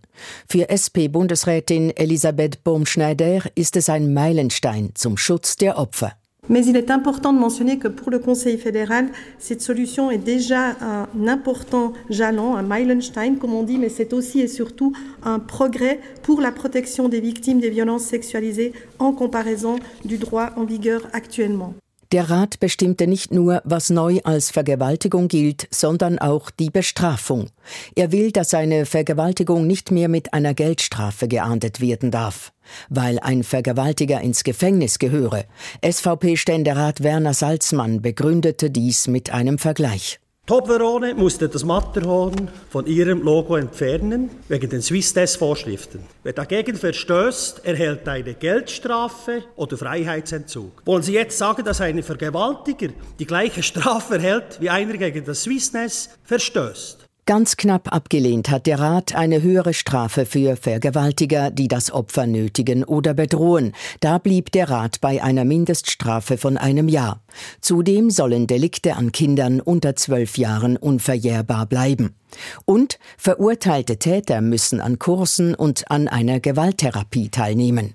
Für 0.47 0.69
SP-Bundesrätin 0.71 1.91
Elisabeth 1.97 2.63
Baumschneider 2.63 3.41
ist 3.55 3.75
es 3.75 3.89
ein 3.89 4.13
Meilenstein 4.13 4.91
zum 4.93 5.17
Schutz 5.17 5.57
der 5.57 5.77
Opfer. 5.77 6.13
Mais 6.49 6.65
il 6.65 6.75
est 6.75 6.91
important 6.91 7.33
de 7.33 7.39
mentionner 7.39 7.77
que 7.77 7.87
pour 7.87 8.09
le 8.09 8.19
Conseil 8.19 8.57
fédéral, 8.57 9.07
cette 9.37 9.61
solution 9.61 10.09
est 10.11 10.17
déjà 10.17 10.75
un 10.81 11.27
important 11.27 11.93
jalon, 12.09 12.55
un 12.55 12.63
Meilenstein, 12.63 13.37
comme 13.37 13.53
on 13.53 13.63
dit, 13.63 13.77
mais 13.77 13.89
c'est 13.89 14.13
aussi 14.13 14.39
et 14.39 14.47
surtout 14.47 14.93
un 15.23 15.39
progrès 15.39 15.99
pour 16.23 16.41
la 16.41 16.51
protection 16.51 17.09
des 17.09 17.19
victimes 17.19 17.59
des 17.59 17.69
violences 17.69 18.03
sexualisées 18.03 18.73
en 18.99 19.11
comparaison 19.11 19.77
du 20.05 20.17
droit 20.17 20.51
en 20.55 20.63
vigueur 20.63 21.01
actuellement. 21.13 21.73
Der 22.13 22.29
Rat 22.29 22.61
bestimmte 22.61 23.05
nicht 23.05 23.33
nur, 23.33 23.61
was 23.65 23.89
neu 23.89 24.21
als 24.23 24.49
Vergewaltigung 24.49 25.27
gilt, 25.27 25.67
sondern 25.71 26.19
auch 26.19 26.49
die 26.51 26.69
Bestrafung. 26.69 27.49
Er 27.95 28.13
will, 28.13 28.31
dass 28.31 28.53
eine 28.53 28.85
Vergewaltigung 28.85 29.67
nicht 29.67 29.91
mehr 29.91 30.07
mit 30.07 30.33
einer 30.33 30.53
Geldstrafe 30.53 31.27
geahndet 31.27 31.81
werden 31.81 32.09
darf. 32.09 32.53
Weil 32.89 33.19
ein 33.19 33.43
Vergewaltiger 33.43 34.21
ins 34.21 34.43
Gefängnis 34.43 34.99
gehöre. 34.99 35.45
SVP-Ständerat 35.83 37.03
Werner 37.03 37.33
Salzmann 37.33 38.01
begründete 38.01 38.69
dies 38.69 39.07
mit 39.07 39.31
einem 39.31 39.57
Vergleich. 39.57 40.19
Toblerone 40.47 41.13
musste 41.13 41.49
das 41.49 41.65
Matterhorn 41.65 42.47
von 42.69 42.85
ihrem 42.87 43.21
Logo 43.21 43.57
entfernen, 43.57 44.29
wegen 44.47 44.69
den 44.69 44.81
Swiss-Test-Vorschriften. 44.81 45.99
Wer 46.23 46.31
dagegen 46.31 46.77
verstößt, 46.77 47.65
erhält 47.65 48.07
eine 48.07 48.33
Geldstrafe 48.33 49.43
oder 49.57 49.77
Freiheitsentzug. 49.77 50.83
Wollen 50.85 51.03
Sie 51.03 51.11
jetzt 51.11 51.37
sagen, 51.37 51.65
dass 51.65 51.81
ein 51.81 52.01
Vergewaltiger 52.01 52.93
die 53.19 53.25
gleiche 53.25 53.61
Strafe 53.61 54.15
erhält 54.15 54.61
wie 54.61 54.69
einer 54.69 54.95
gegen 54.95 55.25
das 55.25 55.43
Swiss-Test 55.43 56.17
verstößt? 56.23 57.06
Ganz 57.27 57.57
knapp 57.57 57.93
abgelehnt 57.93 58.49
hat 58.49 58.67
der 58.67 58.79
Rat 58.79 59.13
eine 59.13 59.41
höhere 59.41 59.73
Strafe 59.73 60.25
für 60.25 60.55
Vergewaltiger, 60.55 61.51
die 61.51 61.67
das 61.67 61.91
Opfer 61.91 62.25
nötigen 62.25 62.85
oder 62.85 63.13
bedrohen. 63.13 63.73
Da 63.99 64.17
blieb 64.17 64.53
der 64.53 64.69
Rat 64.69 65.01
bei 65.01 65.21
einer 65.21 65.43
Mindeststrafe 65.43 66.37
von 66.37 66.55
einem 66.55 66.87
Jahr. 66.87 67.21
Zudem 67.59 68.11
sollen 68.11 68.47
Delikte 68.47 68.95
an 68.95 69.11
Kindern 69.11 69.59
unter 69.59 69.97
zwölf 69.97 70.37
Jahren 70.37 70.77
unverjährbar 70.77 71.65
bleiben. 71.65 72.15
Und 72.63 72.97
verurteilte 73.17 73.97
Täter 73.97 74.39
müssen 74.39 74.79
an 74.79 74.97
Kursen 74.97 75.53
und 75.53 75.91
an 75.91 76.07
einer 76.07 76.39
Gewalttherapie 76.39 77.27
teilnehmen. 77.27 77.93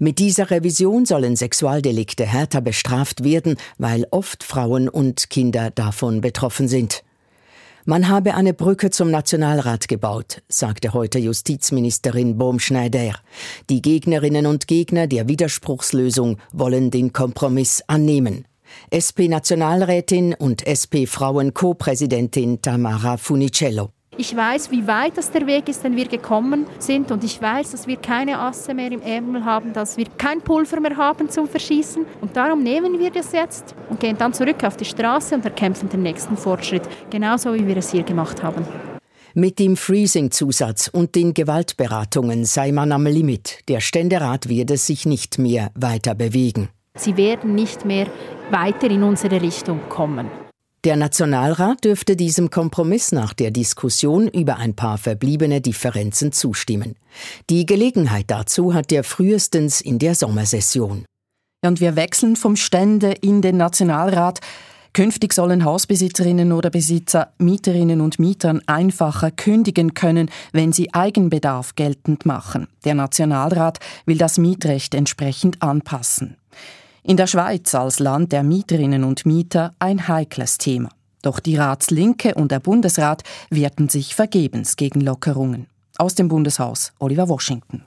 Mit 0.00 0.18
dieser 0.18 0.50
Revision 0.50 1.06
sollen 1.06 1.36
Sexualdelikte 1.36 2.26
härter 2.26 2.60
bestraft 2.60 3.22
werden, 3.22 3.54
weil 3.78 4.04
oft 4.10 4.42
Frauen 4.42 4.88
und 4.88 5.30
Kinder 5.30 5.70
davon 5.70 6.20
betroffen 6.20 6.66
sind. 6.66 7.04
Man 7.84 8.08
habe 8.08 8.34
eine 8.34 8.54
Brücke 8.54 8.90
zum 8.90 9.10
Nationalrat 9.10 9.88
gebaut, 9.88 10.42
sagte 10.48 10.92
heute 10.94 11.18
Justizministerin 11.18 12.38
Baumschneider. 12.38 13.14
Die 13.70 13.82
Gegnerinnen 13.82 14.46
und 14.46 14.68
Gegner 14.68 15.08
der 15.08 15.26
Widerspruchslösung 15.26 16.38
wollen 16.52 16.92
den 16.92 17.12
Kompromiss 17.12 17.82
annehmen. 17.88 18.46
SP-Nationalrätin 18.94 20.32
und 20.34 20.64
SP-Frauen-Co-Präsidentin 20.64 22.62
Tamara 22.62 23.16
Funicello. 23.16 23.90
Ich 24.18 24.36
weiß, 24.36 24.70
wie 24.70 24.86
weit 24.86 25.16
das 25.16 25.30
der 25.30 25.46
Weg 25.46 25.70
ist, 25.70 25.84
den 25.84 25.96
wir 25.96 26.06
gekommen 26.06 26.66
sind 26.78 27.10
und 27.10 27.24
ich 27.24 27.40
weiß, 27.40 27.70
dass 27.70 27.86
wir 27.86 27.96
keine 27.96 28.38
Asse 28.38 28.74
mehr 28.74 28.92
im 28.92 29.00
Ärmel 29.00 29.42
haben, 29.42 29.72
dass 29.72 29.96
wir 29.96 30.04
kein 30.18 30.42
Pulver 30.42 30.80
mehr 30.80 30.98
haben 30.98 31.30
zum 31.30 31.48
Verschießen 31.48 32.04
und 32.20 32.36
darum 32.36 32.62
nehmen 32.62 32.98
wir 32.98 33.10
das 33.10 33.32
jetzt 33.32 33.74
und 33.88 34.00
gehen 34.00 34.18
dann 34.18 34.34
zurück 34.34 34.64
auf 34.64 34.76
die 34.76 34.84
Straße 34.84 35.34
und 35.34 35.46
erkämpfen 35.46 35.88
den 35.88 36.02
nächsten 36.02 36.36
Fortschritt, 36.36 36.82
genauso 37.08 37.54
wie 37.54 37.66
wir 37.66 37.78
es 37.78 37.90
hier 37.90 38.02
gemacht 38.02 38.42
haben. 38.42 38.66
Mit 39.32 39.58
dem 39.58 39.78
Freezing-Zusatz 39.78 40.88
und 40.88 41.14
den 41.14 41.32
Gewaltberatungen 41.32 42.44
sei 42.44 42.70
man 42.70 42.92
am 42.92 43.06
Limit. 43.06 43.60
Der 43.68 43.80
Ständerat 43.80 44.46
werde 44.50 44.76
sich 44.76 45.06
nicht 45.06 45.38
mehr 45.38 45.70
weiter 45.74 46.14
bewegen. 46.14 46.68
Sie 46.96 47.16
werden 47.16 47.54
nicht 47.54 47.86
mehr 47.86 48.08
weiter 48.50 48.90
in 48.90 49.04
unsere 49.04 49.40
Richtung 49.40 49.80
kommen. 49.88 50.41
Der 50.84 50.96
Nationalrat 50.96 51.84
dürfte 51.84 52.16
diesem 52.16 52.50
Kompromiss 52.50 53.12
nach 53.12 53.34
der 53.34 53.52
Diskussion 53.52 54.26
über 54.26 54.56
ein 54.56 54.74
paar 54.74 54.98
verbliebene 54.98 55.60
Differenzen 55.60 56.32
zustimmen. 56.32 56.96
Die 57.50 57.66
Gelegenheit 57.66 58.24
dazu 58.26 58.74
hat 58.74 58.90
er 58.90 59.04
frühestens 59.04 59.80
in 59.80 60.00
der 60.00 60.16
Sommersession. 60.16 61.04
Und 61.64 61.80
wir 61.80 61.94
wechseln 61.94 62.34
vom 62.34 62.56
Stände 62.56 63.12
in 63.20 63.42
den 63.42 63.58
Nationalrat. 63.58 64.40
Künftig 64.92 65.34
sollen 65.34 65.64
Hausbesitzerinnen 65.64 66.50
oder 66.50 66.68
Besitzer 66.68 67.32
Mieterinnen 67.38 68.00
und 68.00 68.18
Mietern 68.18 68.60
einfacher 68.66 69.30
kündigen 69.30 69.94
können, 69.94 70.30
wenn 70.50 70.72
sie 70.72 70.92
Eigenbedarf 70.92 71.76
geltend 71.76 72.26
machen. 72.26 72.66
Der 72.84 72.94
Nationalrat 72.94 73.78
will 74.04 74.18
das 74.18 74.36
Mietrecht 74.36 74.94
entsprechend 74.94 75.62
anpassen. 75.62 76.36
In 77.04 77.16
der 77.16 77.26
Schweiz 77.26 77.74
als 77.74 77.98
Land 77.98 78.30
der 78.30 78.44
Mieterinnen 78.44 79.02
und 79.02 79.26
Mieter 79.26 79.74
ein 79.80 80.06
heikles 80.06 80.56
Thema. 80.58 80.88
Doch 81.20 81.40
die 81.40 81.56
Ratslinke 81.56 82.34
und 82.34 82.52
der 82.52 82.60
Bundesrat 82.60 83.24
wehrten 83.50 83.88
sich 83.88 84.14
vergebens 84.14 84.76
gegen 84.76 85.00
Lockerungen. 85.00 85.66
Aus 85.98 86.14
dem 86.14 86.28
Bundeshaus 86.28 86.92
Oliver 87.00 87.28
Washington. 87.28 87.82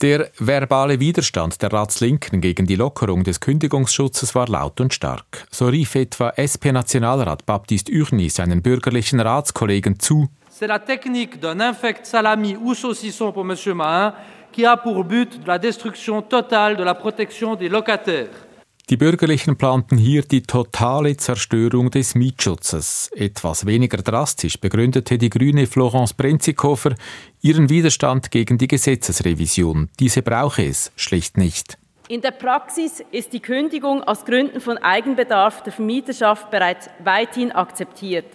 Der 0.00 0.30
verbale 0.38 1.00
Widerstand 1.00 1.60
der 1.60 1.70
Ratslinken 1.70 2.40
gegen 2.40 2.66
die 2.66 2.76
Lockerung 2.76 3.24
des 3.24 3.40
Kündigungsschutzes 3.40 4.34
war 4.34 4.48
laut 4.48 4.80
und 4.80 4.94
stark. 4.94 5.46
So 5.50 5.66
rief 5.66 5.94
etwa 5.94 6.30
SP-Nationalrat 6.30 7.44
Baptiste 7.44 7.92
Urny 7.92 8.30
seinen 8.30 8.62
bürgerlichen 8.62 9.20
Ratskollegen 9.20 9.98
zu. 9.98 10.28
C'est 10.50 10.66
la 10.66 10.78
technique 10.78 11.38
d'un 11.40 11.60
infect 11.60 12.06
salami 12.06 12.56
ou 12.56 12.74
saucisson 12.74 13.32
pour 13.32 13.44
M. 13.44 13.76
Mahin 13.76 14.14
qui 14.52 14.66
a 14.66 14.76
pour 14.76 15.04
but 15.04 15.40
la 15.46 15.58
destruction 15.58 16.22
totale 16.22 16.76
de 16.76 16.84
la 16.84 16.94
protection 16.94 17.56
des 17.56 17.68
locataires. 17.68 18.46
Die 18.90 18.96
Bürgerlichen 18.96 19.56
planten 19.56 19.98
hier 19.98 20.22
die 20.22 20.42
totale 20.42 21.16
Zerstörung 21.16 21.92
des 21.92 22.16
Mietschutzes. 22.16 23.08
Etwas 23.14 23.64
weniger 23.64 23.98
drastisch 23.98 24.58
begründete 24.58 25.16
die 25.16 25.30
grüne 25.30 25.68
Florence 25.68 26.12
Brenzikofer 26.12 26.96
ihren 27.40 27.68
Widerstand 27.68 28.32
gegen 28.32 28.58
die 28.58 28.66
Gesetzesrevision. 28.66 29.90
Diese 30.00 30.22
brauche 30.22 30.64
es 30.64 30.90
schlicht 30.96 31.36
nicht. 31.36 31.78
In 32.08 32.20
der 32.20 32.32
Praxis 32.32 33.04
ist 33.12 33.32
die 33.32 33.38
Kündigung 33.38 34.02
aus 34.02 34.24
Gründen 34.24 34.60
von 34.60 34.76
Eigenbedarf 34.78 35.62
der 35.62 35.72
Vermieterschaft 35.72 36.50
bereits 36.50 36.90
weithin 37.04 37.52
akzeptiert, 37.52 38.26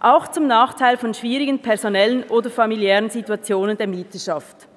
auch 0.00 0.28
zum 0.28 0.46
Nachteil 0.46 0.98
von 0.98 1.14
schwierigen 1.14 1.62
personellen 1.62 2.24
oder 2.24 2.50
familiären 2.50 3.08
Situationen 3.08 3.78
der 3.78 3.86
Mieterschaft. 3.86 4.68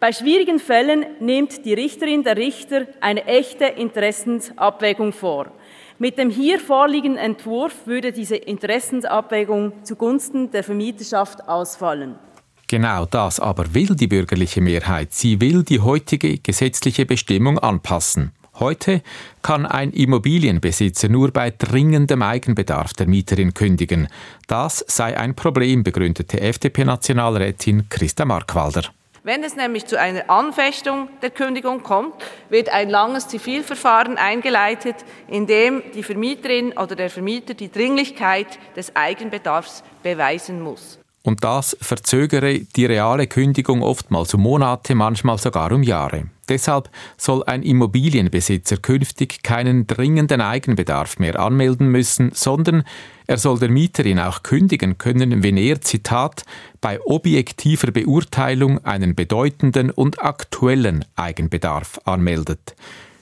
Bei 0.00 0.12
schwierigen 0.12 0.60
Fällen 0.60 1.04
nimmt 1.18 1.64
die 1.64 1.74
Richterin 1.74 2.22
der 2.22 2.36
Richter 2.36 2.86
eine 3.00 3.24
echte 3.24 3.64
Interessensabwägung 3.64 5.12
vor. 5.12 5.50
Mit 5.98 6.18
dem 6.18 6.30
hier 6.30 6.60
vorliegenden 6.60 7.18
Entwurf 7.18 7.86
würde 7.86 8.12
diese 8.12 8.36
Interessensabwägung 8.36 9.72
zugunsten 9.82 10.52
der 10.52 10.62
Vermieterschaft 10.62 11.48
ausfallen. 11.48 12.14
Genau 12.68 13.06
das 13.06 13.40
aber 13.40 13.74
will 13.74 13.96
die 13.96 14.06
bürgerliche 14.06 14.60
Mehrheit. 14.60 15.12
Sie 15.12 15.40
will 15.40 15.64
die 15.64 15.80
heutige 15.80 16.38
gesetzliche 16.38 17.04
Bestimmung 17.04 17.58
anpassen. 17.58 18.30
Heute 18.60 19.02
kann 19.42 19.66
ein 19.66 19.90
Immobilienbesitzer 19.90 21.08
nur 21.08 21.32
bei 21.32 21.50
dringendem 21.50 22.22
Eigenbedarf 22.22 22.92
der 22.92 23.08
Mieterin 23.08 23.54
kündigen. 23.54 24.06
Das 24.46 24.84
sei 24.86 25.16
ein 25.16 25.34
Problem, 25.34 25.82
begründete 25.82 26.40
FDP-Nationalrätin 26.40 27.88
Christa 27.88 28.24
Markwalder. 28.24 28.84
Wenn 29.24 29.42
es 29.42 29.56
nämlich 29.56 29.86
zu 29.86 29.98
einer 29.98 30.30
Anfechtung 30.30 31.08
der 31.22 31.30
Kündigung 31.30 31.82
kommt, 31.82 32.14
wird 32.48 32.68
ein 32.68 32.88
langes 32.88 33.28
Zivilverfahren 33.28 34.16
eingeleitet, 34.16 34.96
in 35.26 35.46
dem 35.46 35.82
die 35.94 36.02
Vermieterin 36.02 36.72
oder 36.72 36.94
der 36.94 37.10
Vermieter 37.10 37.54
die 37.54 37.70
Dringlichkeit 37.70 38.58
des 38.76 38.94
Eigenbedarfs 38.94 39.82
beweisen 40.02 40.62
muss. 40.62 40.98
Und 41.22 41.44
das 41.44 41.76
verzögere 41.80 42.60
die 42.60 42.86
reale 42.86 43.26
Kündigung 43.26 43.82
oftmals 43.82 44.32
um 44.34 44.42
Monate, 44.42 44.94
manchmal 44.94 45.38
sogar 45.38 45.72
um 45.72 45.82
Jahre. 45.82 46.30
Deshalb 46.48 46.90
soll 47.16 47.44
ein 47.44 47.62
Immobilienbesitzer 47.62 48.78
künftig 48.78 49.42
keinen 49.42 49.86
dringenden 49.86 50.40
Eigenbedarf 50.40 51.18
mehr 51.18 51.38
anmelden 51.38 51.88
müssen, 51.88 52.30
sondern 52.32 52.84
er 53.26 53.36
soll 53.36 53.58
der 53.58 53.68
Mieterin 53.68 54.18
auch 54.18 54.42
kündigen 54.42 54.96
können, 54.96 55.42
wenn 55.42 55.56
er, 55.56 55.80
Zitat, 55.80 56.44
bei 56.80 57.00
objektiver 57.00 57.90
Beurteilung 57.92 58.84
einen 58.84 59.14
bedeutenden 59.14 59.90
und 59.90 60.22
aktuellen 60.22 61.04
Eigenbedarf 61.16 62.00
anmeldet. 62.04 62.74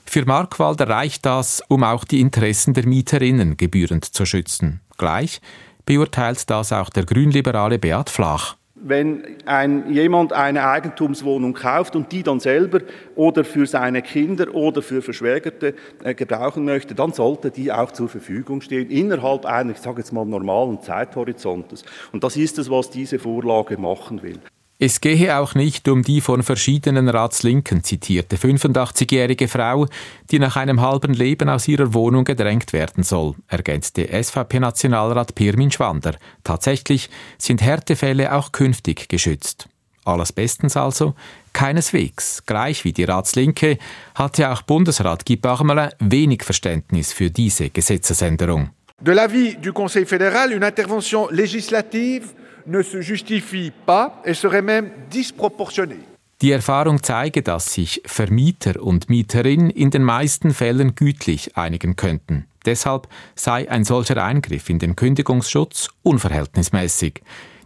Für 0.05 0.25
Markwalder 0.25 0.87
reicht 0.87 1.25
das, 1.25 1.61
um 1.67 1.83
auch 1.83 2.05
die 2.05 2.21
Interessen 2.21 2.73
der 2.73 2.87
Mieterinnen 2.87 3.57
gebührend 3.57 4.05
zu 4.05 4.25
schützen. 4.25 4.79
Gleich 4.97 5.41
beurteilt 5.85 6.49
das 6.49 6.71
auch 6.71 6.89
der 6.89 7.05
grünliberale 7.05 7.77
Beat 7.77 8.09
Flach. 8.09 8.55
Wenn 8.79 9.23
ein, 9.45 9.91
jemand 9.91 10.33
eine 10.33 10.67
Eigentumswohnung 10.67 11.53
kauft 11.53 11.95
und 11.95 12.11
die 12.11 12.23
dann 12.23 12.39
selber 12.39 12.79
oder 13.15 13.43
für 13.43 13.65
seine 13.65 14.01
Kinder 14.01 14.53
oder 14.53 14.81
für 14.81 15.01
Verschwägerte 15.01 15.73
äh, 16.03 16.13
gebrauchen 16.13 16.63
möchte, 16.65 16.93
dann 16.93 17.11
sollte 17.11 17.49
die 17.49 17.71
auch 17.71 17.91
zur 17.91 18.07
Verfügung 18.07 18.61
stehen, 18.61 18.89
innerhalb 18.89 19.45
eines, 19.45 19.77
ich 19.77 19.83
sage 19.83 19.99
jetzt 19.99 20.13
mal, 20.13 20.25
normalen 20.25 20.81
Zeithorizontes. 20.81 21.83
Und 22.11 22.23
das 22.23 22.37
ist 22.37 22.59
es, 22.59 22.69
was 22.69 22.89
diese 22.89 23.19
Vorlage 23.19 23.77
machen 23.77 24.21
will. 24.21 24.39
Es 24.79 25.01
gehe 25.01 25.35
auch 25.39 25.55
nicht 25.55 25.87
um 25.87 26.03
die 26.03 26.21
von 26.21 26.43
verschiedenen 26.43 27.09
Ratslinken 27.09 27.83
zitierte 27.83 28.35
85-jährige 28.35 29.47
Frau, 29.47 29.87
die 30.29 30.37
nach 30.37 30.55
einem 30.55 30.81
halben 30.81 31.15
Leben 31.15 31.49
aus 31.49 31.67
ihrer 31.67 31.95
Wohnung 31.95 32.25
gedrängt 32.25 32.73
werden 32.73 33.03
soll, 33.03 33.33
ergänzte 33.47 34.07
SVP-Nationalrat 34.07 35.33
Pirmin 35.33 35.71
Schwander. 35.71 36.15
Tatsächlich 36.43 37.09
sind 37.39 37.63
Härtefälle 37.63 38.35
auch 38.35 38.51
künftig 38.51 39.09
geschützt. 39.09 39.67
Alles 40.05 40.31
bestens 40.31 40.77
also? 40.77 41.15
Keineswegs. 41.53 42.43
Gleich 42.45 42.85
wie 42.85 42.93
die 42.93 43.03
Ratslinke 43.03 43.79
hatte 44.13 44.51
auch 44.51 44.61
Bundesrat 44.61 45.25
Guy 45.25 45.37
Parmelin 45.37 45.89
wenig 45.99 46.43
Verständnis 46.43 47.13
für 47.13 47.31
diese 47.31 47.71
Gesetzesänderung. 47.71 48.69
De 49.03 49.11
l'avis 49.11 49.55
du 49.57 49.73
Conseil 49.73 50.05
fédéral, 50.05 50.51
une 50.51 50.63
intervention 50.63 51.27
législative 51.29 52.33
ne 52.65 52.81
se 52.81 53.01
justifie 53.01 53.71
pas 53.85 54.21
et 54.25 54.33
serait 54.33 54.63
même 54.63 54.89
disproportionnée. 55.11 55.99
Die 56.41 56.51
Erfahrung 56.51 57.01
zeige, 57.01 57.41
dass 57.41 57.73
sich 57.73 58.01
Vermieter 58.05 58.81
und 58.81 59.09
Mieterin 59.09 59.69
in 59.69 59.91
den 59.91 60.03
meisten 60.03 60.51
Fällen 60.51 60.95
gütlich 60.95 61.55
einigen 61.57 61.95
könnten. 61.95 62.45
Deshalb 62.65 63.07
sei 63.35 63.69
ein 63.69 63.85
solcher 63.85 64.23
Eingriff 64.23 64.69
in 64.69 64.79
den 64.79 64.95
Kündigungsschutz 64.95 65.89
unverhältnismäßig. 66.03 67.21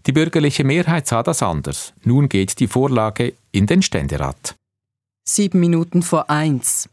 Die 0.06 0.12
bürgerliche 0.12 0.64
Mehrheit 0.64 1.08
sah 1.08 1.24
das 1.24 1.42
anders. 1.44 1.94
Nun 2.04 2.28
geht 2.28 2.60
die 2.60 2.68
Vorlage 2.68 3.34
in 3.52 3.68
den 3.68 3.82
Ständerat. 3.82 4.56
Sieben 5.28 5.60
Minuten 5.60 6.02
vor 6.02 6.30
eins. 6.30 6.90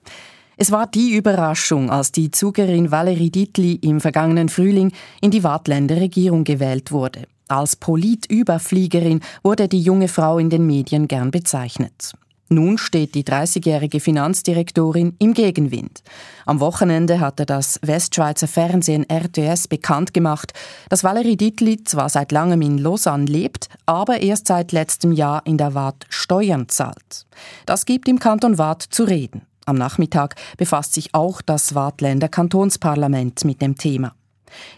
Es 0.61 0.73
war 0.73 0.89
die 0.89 1.15
Überraschung, 1.15 1.89
als 1.89 2.11
die 2.11 2.33
Zugerin 2.33 2.91
Valerie 2.91 3.31
Dietli 3.31 3.75
im 3.77 4.01
vergangenen 4.01 4.49
Frühling 4.49 4.91
in 5.21 5.31
die 5.31 5.45
Wartländer 5.45 5.99
Regierung 5.99 6.43
gewählt 6.43 6.91
wurde. 6.91 7.29
Als 7.47 7.77
Politüberfliegerin 7.77 9.21
wurde 9.45 9.69
die 9.69 9.81
junge 9.81 10.09
Frau 10.09 10.39
in 10.39 10.51
den 10.51 10.67
Medien 10.67 11.07
gern 11.07 11.31
bezeichnet. 11.31 12.13
Nun 12.49 12.77
steht 12.77 13.15
die 13.15 13.23
30-jährige 13.23 14.01
Finanzdirektorin 14.01 15.15
im 15.21 15.33
Gegenwind. 15.33 16.03
Am 16.45 16.59
Wochenende 16.59 17.21
hatte 17.21 17.47
das 17.47 17.79
Westschweizer 17.83 18.49
Fernsehen 18.49 19.07
RTS 19.09 19.69
bekannt 19.69 20.13
gemacht, 20.13 20.55
dass 20.89 21.05
Valerie 21.05 21.37
Dietli 21.37 21.85
zwar 21.85 22.09
seit 22.09 22.33
langem 22.33 22.63
in 22.63 22.79
Lausanne 22.79 23.27
lebt, 23.27 23.69
aber 23.87 24.23
erst 24.23 24.49
seit 24.49 24.73
letztem 24.73 25.13
Jahr 25.13 25.43
in 25.45 25.57
der 25.57 25.75
Waadt 25.75 26.05
Steuern 26.09 26.69
zahlt. 26.69 27.27
Das 27.65 27.87
gibt 27.87 28.09
im 28.09 28.19
Kanton 28.19 28.59
Waadt 28.59 28.83
zu 28.83 29.05
reden. 29.05 29.43
Am 29.69 29.77
Nachmittag 29.77 30.35
befasst 30.57 30.95
sich 30.95 31.15
auch 31.15 31.43
das 31.43 31.75
Waadtländer 31.75 32.31
Kantonsparlament 32.31 33.45
mit 33.45 33.61
dem 33.61 33.77
Thema. 33.77 34.15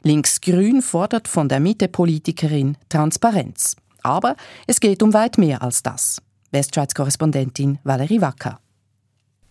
Linksgrün 0.03 0.83
fordert 0.83 1.29
von 1.29 1.49
der 1.49 1.61
Mitte-Politikerin 1.61 2.77
Transparenz. 2.89 3.77
Aber 4.03 4.35
es 4.67 4.81
geht 4.81 5.05
um 5.05 5.15
weit 5.15 5.39
mehr 5.39 5.63
als 5.63 5.85
das. 5.85 6.21
Westschweiz-Korrespondentin 6.51 7.79
Valerie 7.85 8.21
Wacker. 8.21 8.59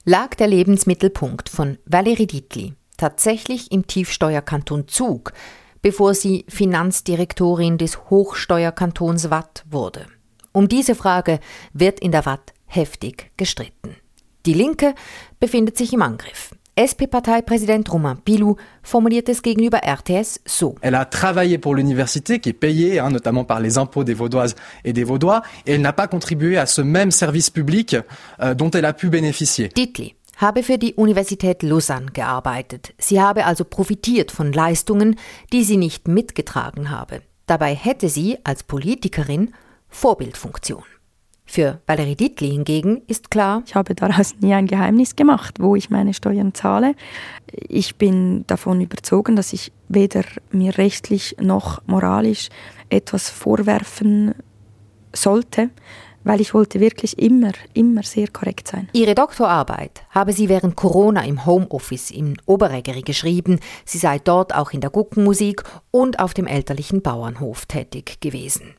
Lag 0.03 0.35
der 0.35 0.47
Lebensmittelpunkt 0.47 1.47
von 1.47 1.77
Valerie 1.85 2.27
Dietli 2.27 2.73
tatsächlich 2.97 3.71
im 3.71 3.87
Tiefsteuerkanton 3.87 4.89
Zug, 4.89 5.31
bevor 5.81 6.15
sie 6.15 6.43
Finanzdirektorin 6.49 7.77
des 7.77 8.09
Hochsteuerkantons 8.09 9.29
Watt 9.29 9.63
wurde? 9.69 10.05
Um 10.51 10.67
diese 10.67 10.95
Frage 10.95 11.39
wird 11.71 12.01
in 12.01 12.11
der 12.11 12.25
Watt 12.25 12.51
heftig 12.65 13.31
gestritten. 13.37 13.95
Die 14.45 14.53
Linke 14.53 14.95
befindet 15.39 15.77
sich 15.77 15.93
im 15.93 16.01
Angriff. 16.01 16.51
SP-Parteipräsident 16.79 17.91
Romain 17.91 18.15
Pilou 18.23 18.55
formuliert 18.83 19.27
es 19.27 19.41
gegenüber 19.41 19.81
RTS 19.85 20.39
so. 20.45 20.75
Elle 20.79 20.95
a 20.95 21.03
travaillé 21.03 21.57
pour 21.57 21.75
l'université 21.75 22.39
qui 22.39 22.49
est 22.49 22.53
payée 22.53 22.99
hein, 22.99 23.09
notamment 23.09 23.43
par 23.43 23.59
les 23.59 23.77
impôts 23.77 24.05
des 24.05 24.13
Vaudoises 24.13 24.55
et 24.85 24.93
des 24.93 25.03
Vaudois 25.03 25.41
et 25.65 25.73
elle 25.73 25.81
n'a 25.81 25.91
pas 25.91 26.07
contribué 26.07 26.57
à 26.57 26.65
ce 26.65 26.81
même 26.81 27.11
service 27.11 27.49
public 27.49 27.97
euh, 28.39 28.53
dont 28.53 28.71
elle 28.71 28.85
a 28.85 28.93
pu 28.93 29.09
bénéficier. 29.09 29.67
Dietli 29.75 30.15
habe 30.37 30.63
für 30.63 30.77
die 30.77 30.93
Universität 30.93 31.63
Lausanne 31.63 32.11
gearbeitet. 32.13 32.93
Sie 32.97 33.19
habe 33.19 33.45
also 33.45 33.65
profitiert 33.65 34.31
von 34.31 34.53
Leistungen, 34.53 35.15
die 35.51 35.65
sie 35.65 35.75
nicht 35.75 36.07
mitgetragen 36.07 36.91
habe. 36.91 37.21
Dabei 37.45 37.75
hätte 37.75 38.07
sie 38.07 38.37
als 38.45 38.63
Politikerin 38.63 39.53
Vorbildfunktion. 39.89 40.83
Für 41.51 41.81
Valerie 41.87 42.15
Dittli 42.15 42.51
hingegen 42.51 43.01
ist 43.07 43.31
klar, 43.31 43.63
ich 43.65 43.73
habe 43.73 43.95
daraus 43.95 44.35
nie 44.39 44.53
ein 44.53 44.67
Geheimnis 44.67 45.15
gemacht, 45.15 45.55
wo 45.59 45.75
ich 45.75 45.89
meine 45.89 46.13
Steuern 46.13 46.53
zahle. 46.53 46.93
Ich 47.51 47.95
bin 47.95 48.45
davon 48.45 48.79
überzogen, 48.81 49.35
dass 49.35 49.51
ich 49.51 49.71
weder 49.87 50.21
mir 50.51 50.77
rechtlich 50.77 51.37
noch 51.41 51.81
moralisch 51.87 52.49
etwas 52.89 53.31
vorwerfen 53.31 54.35
sollte, 55.11 55.71
weil 56.23 56.39
ich 56.39 56.53
wollte 56.53 56.79
wirklich 56.79 57.17
immer, 57.17 57.53
immer 57.73 58.03
sehr 58.03 58.27
korrekt 58.27 58.67
sein. 58.67 58.87
Ihre 58.93 59.15
Doktorarbeit 59.15 60.03
habe 60.11 60.33
sie 60.33 60.49
während 60.49 60.75
Corona 60.75 61.25
im 61.25 61.47
Homeoffice 61.47 62.11
in 62.11 62.37
Oberägeri 62.45 63.01
geschrieben. 63.01 63.59
Sie 63.85 63.97
sei 63.97 64.19
dort 64.19 64.53
auch 64.53 64.69
in 64.69 64.81
der 64.81 64.91
Guckenmusik 64.91 65.63
und 65.89 66.19
auf 66.19 66.35
dem 66.35 66.45
elterlichen 66.45 67.01
Bauernhof 67.01 67.65
tätig 67.65 68.21
gewesen. 68.21 68.75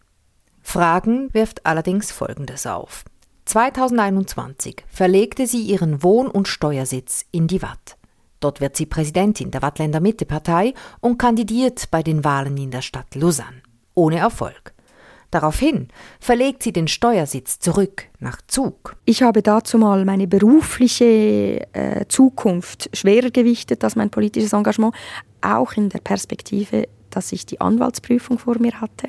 Fragen 0.70 1.34
wirft 1.34 1.66
allerdings 1.66 2.12
Folgendes 2.12 2.64
auf. 2.64 3.04
2021 3.46 4.84
verlegte 4.88 5.48
sie 5.48 5.62
ihren 5.62 6.04
Wohn- 6.04 6.28
und 6.28 6.46
Steuersitz 6.46 7.24
in 7.32 7.48
die 7.48 7.60
Watt. 7.60 7.96
Dort 8.38 8.60
wird 8.60 8.76
sie 8.76 8.86
Präsidentin 8.86 9.50
der 9.50 9.62
Wattländer 9.62 9.98
Mittepartei 9.98 10.74
und 11.00 11.18
kandidiert 11.18 11.90
bei 11.90 12.04
den 12.04 12.22
Wahlen 12.22 12.56
in 12.56 12.70
der 12.70 12.82
Stadt 12.82 13.16
Lausanne. 13.16 13.62
Ohne 13.96 14.18
Erfolg. 14.18 14.72
Daraufhin 15.32 15.88
verlegt 16.20 16.62
sie 16.62 16.72
den 16.72 16.86
Steuersitz 16.86 17.58
zurück 17.58 18.04
nach 18.20 18.38
Zug. 18.46 18.94
Ich 19.04 19.24
habe 19.24 19.42
dazu 19.42 19.76
mal 19.76 20.04
meine 20.04 20.28
berufliche 20.28 21.66
äh, 21.72 22.06
Zukunft 22.06 22.96
schwerer 22.96 23.32
gewichtet 23.32 23.82
als 23.82 23.96
mein 23.96 24.10
politisches 24.10 24.52
Engagement, 24.52 24.94
auch 25.40 25.72
in 25.72 25.88
der 25.88 25.98
Perspektive, 25.98 26.86
dass 27.10 27.32
ich 27.32 27.44
die 27.44 27.60
Anwaltsprüfung 27.60 28.38
vor 28.38 28.60
mir 28.60 28.80
hatte. 28.80 29.08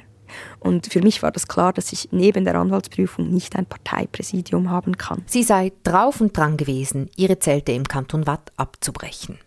Und 0.60 0.88
für 0.88 1.02
mich 1.02 1.24
war 1.24 1.32
das 1.32 1.48
klar, 1.48 1.74
dass 1.74 1.94
ich 1.94 2.10
neben 2.12 2.46
der 2.46 2.56
Anwaltsprüfung 2.56 3.30
nicht 3.30 3.56
ein 3.56 3.65
Parteipräsidium 3.65 4.70
haben 4.70 4.98
kann. 4.98 5.24
Sie 5.26 5.44
sei 5.44 5.72
drauf 5.84 6.22
und 6.22 6.36
dran 6.36 6.58
gewesen, 6.58 7.10
ihre 7.15 7.39
Zelte 7.39 7.72
im 7.72 7.88
Kanton 7.88 8.28
Watt 8.28 8.52
abzubrechen. 8.58 9.39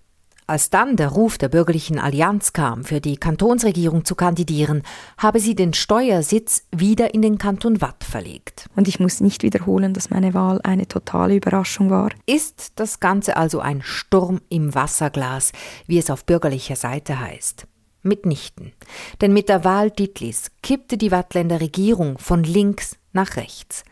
Als 0.46 0.68
dann 0.68 0.96
der 0.96 1.08
Ruf 1.08 1.38
der 1.38 1.48
bürgerlichen 1.48 1.98
Allianz 1.98 2.52
kam, 2.52 2.84
für 2.84 3.00
die 3.00 3.16
Kantonsregierung 3.16 4.04
zu 4.04 4.14
kandidieren, 4.14 4.82
habe 5.16 5.40
sie 5.40 5.54
den 5.54 5.72
Steuersitz 5.72 6.64
wieder 6.70 7.14
in 7.14 7.22
den 7.22 7.38
Kanton 7.38 7.80
Watt 7.80 8.04
verlegt. 8.04 8.68
Und 8.76 8.86
ich 8.86 9.00
muss 9.00 9.20
nicht 9.20 9.42
wiederholen, 9.42 9.94
dass 9.94 10.10
meine 10.10 10.34
Wahl 10.34 10.60
eine 10.62 10.86
totale 10.86 11.36
Überraschung 11.36 11.88
war. 11.88 12.10
Ist 12.26 12.72
das 12.76 13.00
Ganze 13.00 13.38
also 13.38 13.60
ein 13.60 13.80
Sturm 13.80 14.42
im 14.50 14.74
Wasserglas, 14.74 15.52
wie 15.86 15.96
es 15.96 16.10
auf 16.10 16.26
bürgerlicher 16.26 16.76
Seite 16.76 17.18
heißt? 17.18 17.66
Mitnichten. 18.04 18.72
Denn 19.20 19.32
mit 19.32 19.48
der 19.48 19.64
Wahl 19.64 19.90
Dittlis 19.90 20.50
kippte 20.62 20.96
die 20.96 21.10
Wattländer 21.10 21.60
Regierung 21.60 22.18
von 22.18 22.44
links 22.44 22.96
nach 23.12 23.36
rechts. 23.36 23.84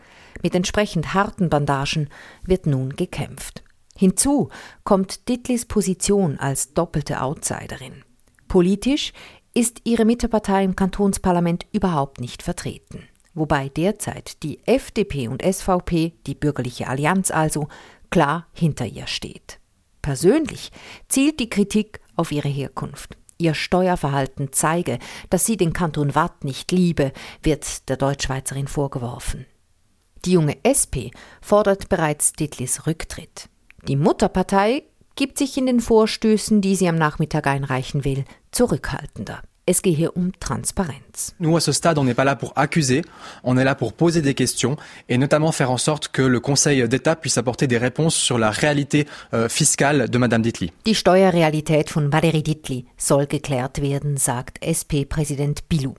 Mit 0.43 0.55
entsprechend 0.55 1.15
harten 1.15 1.49
Bandagen 1.49 2.09
wird 2.45 2.67
nun 2.67 2.97
gekämpft. 2.97 3.63
Hinzu 3.97 4.49
kommt 4.85 5.29
Dittlis 5.29 5.67
Position 5.67 6.39
als 6.39 6.75
doppelte 6.75 7.23
Outsiderin. 7.23 8.05
Politisch 8.49 9.13
ist 9.55 9.81
ihre 9.85 10.05
Mittepartei 10.05 10.65
im 10.65 10.77
Kantonsparlament 10.77 11.67
überhaupt 11.73 12.21
nicht 12.21 12.43
vertreten, 12.43 13.05
wobei 13.35 13.69
derzeit 13.69 14.43
die 14.43 14.61
FDP 14.67 15.29
und 15.29 15.43
SVP, 15.43 16.15
die 16.27 16.35
bürgerliche 16.35 16.89
Allianz 16.89 17.31
also, 17.31 17.69
klar 18.11 18.47
hinter 18.53 18.87
ihr 18.87 19.07
steht. 19.07 19.59
Persönlich 20.01 20.73
zielt 21.09 21.39
die 21.39 21.51
Kritik 21.51 22.01
auf 22.17 22.33
ihre 22.33 22.49
Herkunft. 22.49 23.17
Ihr 23.43 23.55
Steuerverhalten 23.55 24.53
zeige, 24.53 25.01
dass 25.29 25.45
sie 25.45 25.57
den 25.57 25.73
Kanton 25.73 26.15
Watt 26.15 26.45
nicht 26.45 26.71
liebe, 26.71 27.11
wird 27.43 27.89
der 27.89 27.97
Deutschschweizerin 27.97 28.69
vorgeworfen. 28.69 29.47
Die 30.25 30.31
junge 30.31 30.57
SP 30.63 31.11
fordert 31.41 31.89
bereits 31.89 32.35
Dittlis 32.35 32.87
Rücktritt. 32.87 33.49
Die 33.89 33.97
Mutterpartei 33.97 34.85
gibt 35.17 35.39
sich 35.39 35.59
in 35.59 35.67
den 35.67 35.81
Vorstößen, 35.81 36.61
die 36.61 36.77
sie 36.77 36.89
am 36.89 36.95
Nachmittag 36.95 37.49
einreichen 37.49 38.05
will, 38.05 38.25
zurückhaltender. 38.53 39.43
Es 39.65 39.81
gehe 39.81 40.11
um 40.11 40.33
Transparenz. 40.41 41.37
Nous, 41.39 41.57
à 41.57 41.61
ce 41.61 41.71
stade, 41.71 41.97
on 41.97 42.03
n'est 42.03 42.15
pas 42.15 42.25
là 42.25 42.35
pour 42.35 42.53
accuser, 42.57 43.03
on 43.45 43.57
est 43.57 43.63
là 43.63 43.77
pour 43.77 43.93
poser 43.93 44.21
des 44.21 44.35
questions 44.35 44.77
et 45.09 45.19
notamment 45.19 45.53
faire 45.53 45.71
en 45.71 45.79
sorte 45.79 46.09
que 46.09 46.23
le 46.23 46.41
Conseil 46.41 46.89
d'État 46.89 47.15
puisse 47.15 47.39
apporter 47.39 47.69
des 47.69 47.79
réponses 47.79 48.17
sur 48.17 48.39
la 48.39 48.51
réalité 48.51 49.07
euh, 49.35 49.49
fiscale 49.49 50.11
de 50.11 50.19
Madame 50.19 50.43
Dittli. 50.43 50.73
Die 50.85 50.97
Steuerrealität 50.97 51.91
von 51.91 52.11
Valérie 52.11 52.43
Dittli 52.43 52.87
soll 52.99 53.29
geklärt 53.29 53.81
werden, 53.81 54.17
sagt 54.17 54.59
SP-Präsident 54.65 55.69
Bilou. 55.69 55.95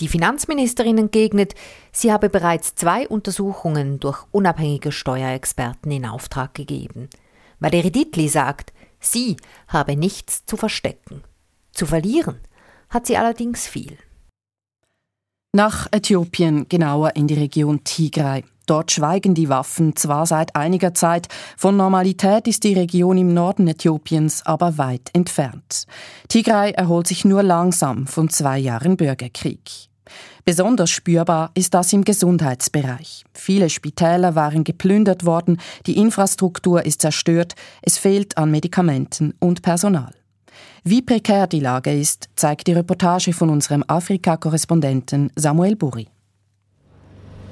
Die 0.00 0.08
Finanzministerin 0.08 0.96
entgegnet, 0.96 1.54
sie 1.92 2.10
habe 2.10 2.30
bereits 2.30 2.76
zwei 2.76 3.06
Untersuchungen 3.06 4.00
durch 4.00 4.24
unabhängige 4.30 4.90
Steuerexperten 4.90 5.92
in 5.92 6.06
Auftrag 6.06 6.54
gegeben. 6.54 7.10
Valérie 7.60 7.90
Dittli 7.90 8.28
sagt, 8.28 8.72
sie 9.00 9.36
habe 9.68 9.96
nichts 9.96 10.46
zu 10.46 10.56
verstecken. 10.56 11.22
Zu 11.72 11.84
verlieren 11.84 12.40
hat 12.92 13.06
sie 13.06 13.16
allerdings 13.16 13.66
viel. 13.66 13.96
Nach 15.54 15.86
Äthiopien, 15.90 16.66
genauer 16.68 17.16
in 17.16 17.26
die 17.26 17.34
Region 17.34 17.84
Tigray. 17.84 18.44
Dort 18.66 18.92
schweigen 18.92 19.34
die 19.34 19.48
Waffen 19.48 19.96
zwar 19.96 20.24
seit 20.24 20.54
einiger 20.54 20.94
Zeit, 20.94 21.28
von 21.56 21.76
Normalität 21.76 22.46
ist 22.46 22.64
die 22.64 22.74
Region 22.74 23.18
im 23.18 23.34
Norden 23.34 23.66
Äthiopiens 23.66 24.46
aber 24.46 24.78
weit 24.78 25.10
entfernt. 25.12 25.86
Tigray 26.28 26.70
erholt 26.70 27.06
sich 27.06 27.24
nur 27.24 27.42
langsam 27.42 28.06
von 28.06 28.30
zwei 28.30 28.58
Jahren 28.58 28.96
Bürgerkrieg. 28.96 29.90
Besonders 30.44 30.90
spürbar 30.90 31.50
ist 31.54 31.74
das 31.74 31.92
im 31.92 32.04
Gesundheitsbereich. 32.04 33.24
Viele 33.34 33.68
Spitäler 33.68 34.34
waren 34.34 34.64
geplündert 34.64 35.24
worden, 35.24 35.58
die 35.86 35.96
Infrastruktur 35.96 36.84
ist 36.84 37.02
zerstört, 37.02 37.54
es 37.82 37.98
fehlt 37.98 38.38
an 38.38 38.50
Medikamenten 38.50 39.34
und 39.38 39.62
Personal. 39.62 40.14
Wie 40.84 41.02
prekär 41.02 41.46
die 41.46 41.60
Lage 41.60 41.92
ist, 41.92 42.28
zeigt 42.34 42.66
die 42.66 42.72
Reportage 42.72 43.32
von 43.32 43.50
unserem 43.50 43.84
Afrika-Korrespondenten 43.86 45.30
Samuel 45.36 45.76
Buri. 45.76 46.08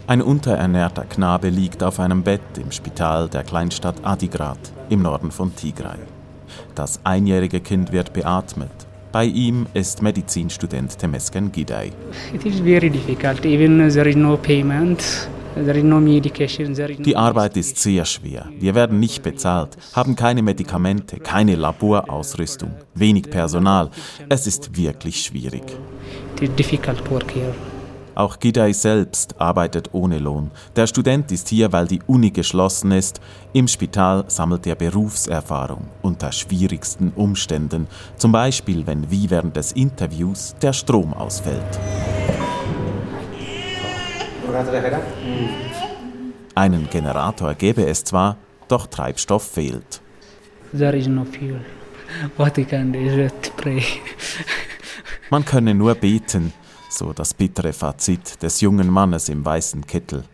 Ein 0.06 0.22
unterernährter 0.22 1.04
Knabe 1.04 1.50
liegt 1.50 1.84
auf 1.84 2.00
einem 2.00 2.22
Bett 2.22 2.40
im 2.56 2.72
Spital 2.72 3.28
der 3.28 3.44
Kleinstadt 3.44 4.04
Adigrat 4.04 4.58
im 4.88 5.02
Norden 5.02 5.30
von 5.30 5.54
Tigray. 5.54 5.98
Das 6.74 7.00
einjährige 7.04 7.60
Kind 7.60 7.92
wird 7.92 8.12
beatmet. 8.12 8.72
Bei 9.12 9.24
ihm 9.24 9.66
ist 9.74 10.02
Medizinstudent 10.02 10.98
Temesken 10.98 11.52
Gidey. 11.52 11.92
It 12.32 12.44
is 12.44 12.60
very 12.60 12.90
difficult, 12.90 13.44
even 13.44 13.88
there 13.90 14.08
is 14.08 14.16
no 14.16 14.36
payment. 14.36 15.28
Die 15.60 17.16
Arbeit 17.16 17.56
ist 17.56 17.78
sehr 17.78 18.04
schwer. 18.04 18.48
Wir 18.58 18.74
werden 18.74 19.00
nicht 19.00 19.22
bezahlt, 19.22 19.76
haben 19.92 20.16
keine 20.16 20.42
Medikamente, 20.42 21.18
keine 21.18 21.54
Laborausrüstung, 21.54 22.72
wenig 22.94 23.30
Personal. 23.30 23.90
Es 24.28 24.46
ist 24.46 24.76
wirklich 24.76 25.22
schwierig. 25.22 25.64
Auch 28.14 28.38
Gidai 28.38 28.72
selbst 28.72 29.40
arbeitet 29.40 29.90
ohne 29.92 30.18
Lohn. 30.18 30.50
Der 30.76 30.86
Student 30.86 31.30
ist 31.32 31.48
hier, 31.48 31.72
weil 31.72 31.86
die 31.86 32.00
Uni 32.06 32.30
geschlossen 32.30 32.92
ist. 32.92 33.20
Im 33.52 33.68
Spital 33.68 34.24
sammelt 34.28 34.66
er 34.66 34.74
Berufserfahrung 34.74 35.88
unter 36.02 36.32
schwierigsten 36.32 37.12
Umständen. 37.16 37.86
Zum 38.16 38.32
Beispiel, 38.32 38.86
wenn 38.86 39.10
wie 39.10 39.30
während 39.30 39.56
des 39.56 39.72
Interviews 39.72 40.54
der 40.60 40.72
Strom 40.72 41.14
ausfällt. 41.14 41.78
Einen 46.54 46.88
Generator 46.90 47.54
gäbe 47.54 47.86
es 47.86 48.04
zwar, 48.04 48.36
doch 48.68 48.86
Treibstoff 48.86 49.42
fehlt. 49.42 50.00
There 50.76 50.96
is 50.96 51.06
no 51.08 51.24
fuel. 51.24 51.60
What 52.36 52.56
we 52.56 52.64
can 52.64 52.92
do 52.92 52.98
is 52.98 53.32
to 53.42 53.50
pray. 53.56 53.82
Man 55.30 55.44
könne 55.44 55.74
nur 55.74 55.94
beten, 55.94 56.52
so 56.88 57.12
das 57.12 57.34
bittere 57.34 57.72
Fazit 57.72 58.42
des 58.42 58.60
jungen 58.60 58.90
Mannes 58.90 59.28
im 59.28 59.44
weißen 59.44 59.86
Kittel. 59.86 60.24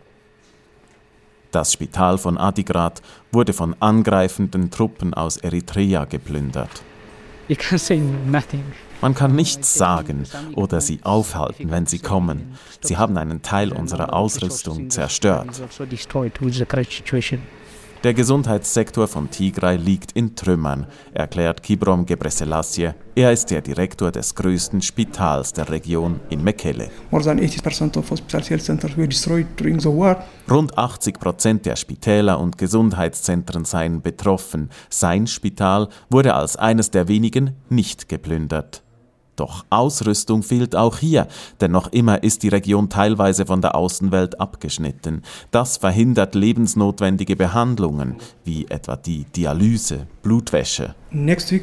Das 1.51 1.73
Spital 1.73 2.17
von 2.17 2.37
Adigrat 2.37 3.01
wurde 3.31 3.53
von 3.53 3.75
angreifenden 3.79 4.69
Truppen 4.69 5.13
aus 5.13 5.37
Eritrea 5.37 6.05
geplündert. 6.05 6.81
You 7.47 7.55
can 7.55 7.77
say 7.77 7.97
nothing. 7.97 8.63
Man 9.01 9.13
kann 9.13 9.35
nichts 9.35 9.75
sagen 9.75 10.23
oder 10.55 10.81
sie 10.81 10.99
aufhalten, 11.03 11.69
wenn 11.69 11.85
sie 11.85 11.99
kommen. 11.99 12.57
Sie 12.81 12.97
haben 12.97 13.17
einen 13.17 13.41
Teil 13.41 13.71
unserer 13.71 14.13
Ausrüstung 14.13 14.89
zerstört. 14.89 15.61
Der 18.03 18.13
Gesundheitssektor 18.13 19.07
von 19.07 19.29
Tigray 19.31 19.75
liegt 19.75 20.11
in 20.11 20.35
Trümmern, 20.35 20.85
erklärt 21.13 21.63
Kibrom 21.63 22.05
Gebreselassie. 22.05 22.91
Er 23.15 23.31
ist 23.31 23.49
der 23.49 23.61
Direktor 23.61 24.11
des 24.11 24.35
größten 24.35 24.83
Spitals 24.83 25.51
der 25.51 25.69
Region 25.69 26.19
in 26.29 26.43
Mekelle. 26.43 26.89
Rund 30.49 30.77
80 30.77 31.19
Prozent 31.19 31.65
der 31.65 31.75
Spitäler 31.75 32.39
und 32.39 32.57
Gesundheitszentren 32.59 33.65
seien 33.65 34.01
betroffen. 34.01 34.69
Sein 34.89 35.25
Spital 35.25 35.89
wurde 36.09 36.35
als 36.35 36.55
eines 36.55 36.91
der 36.91 37.07
wenigen 37.07 37.55
nicht 37.69 38.07
geplündert. 38.09 38.83
Doch 39.37 39.65
Ausrüstung 39.69 40.41
fehlt 40.41 40.75
auch 40.75 40.97
hier, 40.97 41.27
denn 41.61 41.71
noch 41.71 41.91
immer 41.91 42.23
ist 42.23 42.41
die 42.41 42.49
Region 42.49 42.89
teilweise 42.89 43.45
von 43.45 43.61
der 43.61 43.75
Außenwelt 43.75 44.41
abgeschnitten. 44.41 45.21
Das 45.51 45.77
verhindert 45.77 46.33
lebensnotwendige 46.33 47.35
Behandlungen, 47.35 48.15
wie 48.43 48.65
etwa 48.65 48.95
die 48.95 49.25
Dialyse, 49.25 50.07
Blutwäsche. 50.23 50.95
Nächste 51.11 51.61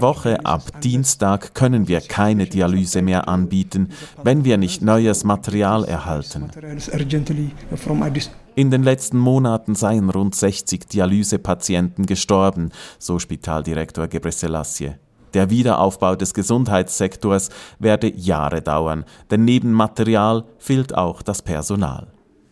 Woche 0.00 0.46
ab 0.46 0.80
Dienstag 0.82 1.52
können 1.52 1.88
wir 1.88 2.00
keine 2.00 2.46
Dialyse 2.46 3.02
mehr 3.02 3.28
anbieten, 3.28 3.88
wenn 4.22 4.44
wir 4.44 4.56
nicht 4.56 4.82
neues 4.82 5.24
Material 5.24 5.84
erhalten. 5.84 6.48
In 8.54 8.70
den 8.70 8.84
letzten 8.84 9.18
Monaten 9.18 9.74
seien 9.74 10.10
rund 10.10 10.36
60 10.36 10.86
Dialysepatienten 10.86 12.06
gestorben, 12.06 12.70
so 13.00 13.18
Spitaldirektor 13.18 14.06
Gebreselassie. 14.06 14.92
Der 15.34 15.50
Wiederaufbau 15.50 16.14
des 16.14 16.32
Gesundheitssektors 16.32 17.50
werde 17.80 18.10
Jahre 18.14 18.62
dauern, 18.62 19.04
denn 19.30 19.44
neben 19.44 19.72
Material 19.72 20.44
fehlt 20.58 20.94
auch 20.94 21.22
das 21.22 21.42
Personal. 21.42 22.06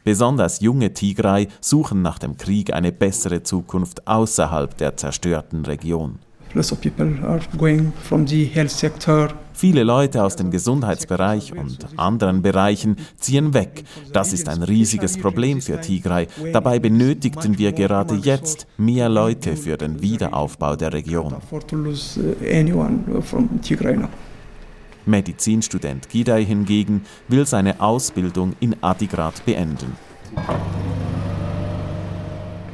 Besonders 0.05 0.61
junge 0.61 0.93
Tigray 0.93 1.47
suchen 1.61 2.03
nach 2.03 2.19
dem 2.19 2.37
Krieg 2.37 2.73
eine 2.73 2.91
bessere 2.91 3.45
Zukunft 3.45 4.09
außerhalb 4.09 4.77
der 4.77 4.97
zerstörten 4.97 5.65
Region. 5.65 6.19
Viele 9.55 9.85
Leute 9.85 10.25
aus 10.25 10.37
dem 10.37 10.51
Gesundheitsbereich 10.51 11.53
und 11.53 11.87
anderen 11.97 12.43
Bereichen 12.43 12.97
ziehen 13.19 13.55
weg. 13.55 13.85
Das 14.13 14.33
ist 14.33 14.49
ein 14.49 14.63
riesiges 14.63 15.19
Problem 15.19 15.61
für 15.61 15.81
Tigray. 15.81 16.27
Dabei 16.53 16.79
benötigten 16.79 17.59
wir 17.59 17.73
gerade 17.73 18.17
jetzt 18.17 18.67
mehr 18.77 19.09
Leute 19.09 19.57
für 19.57 19.77
den 19.77 20.03
Wiederaufbau 20.03 20.77
der 20.77 20.93
Region. 20.93 21.37
Medizinstudent 25.05 26.09
Gidai 26.09 26.45
hingegen 26.45 27.03
will 27.29 27.47
seine 27.47 27.81
Ausbildung 27.81 28.55
in 28.61 28.77
Adigrat 28.83 29.45
beenden. 29.45 29.97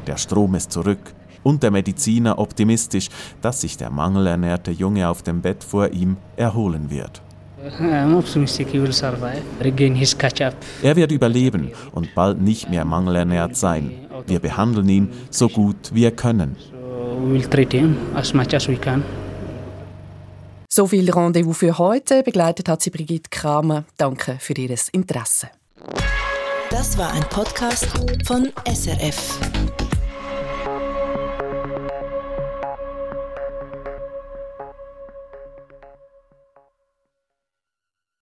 Der 0.06 0.16
Strom 0.16 0.54
ist 0.54 0.72
zurück 0.72 1.14
und 1.42 1.62
der 1.62 1.70
Mediziner 1.70 2.38
optimistisch, 2.38 3.08
dass 3.40 3.60
sich 3.60 3.76
der 3.76 3.90
mangelernährte 3.90 4.70
Junge 4.70 5.08
auf 5.08 5.22
dem 5.22 5.40
Bett 5.40 5.64
vor 5.64 5.90
ihm 5.90 6.16
erholen 6.36 6.90
wird. 6.90 7.22
Er 10.82 10.96
wird 10.96 11.12
überleben 11.12 11.72
und 11.92 12.14
bald 12.14 12.40
nicht 12.40 12.70
mehr 12.70 12.84
mangelernährt 12.84 13.56
sein. 13.56 13.90
Wir 14.26 14.38
behandeln 14.38 14.88
ihn 14.88 15.08
so 15.30 15.48
gut 15.48 15.92
wir 15.92 16.12
können. 16.12 16.56
So 20.70 20.86
viel 20.86 21.10
Rendezvous 21.10 21.56
für 21.56 21.78
heute. 21.78 22.22
Begleitet 22.22 22.68
hat 22.68 22.82
sie 22.82 22.90
Brigitte 22.90 23.30
Kramer. 23.30 23.84
Danke 23.96 24.36
für 24.38 24.52
Ihr 24.52 24.76
Interesse. 24.92 25.48
Das 26.70 26.96
war 26.98 27.12
ein 27.12 27.24
Podcast 27.30 27.86
von 28.24 28.50
SRF. 28.66 29.40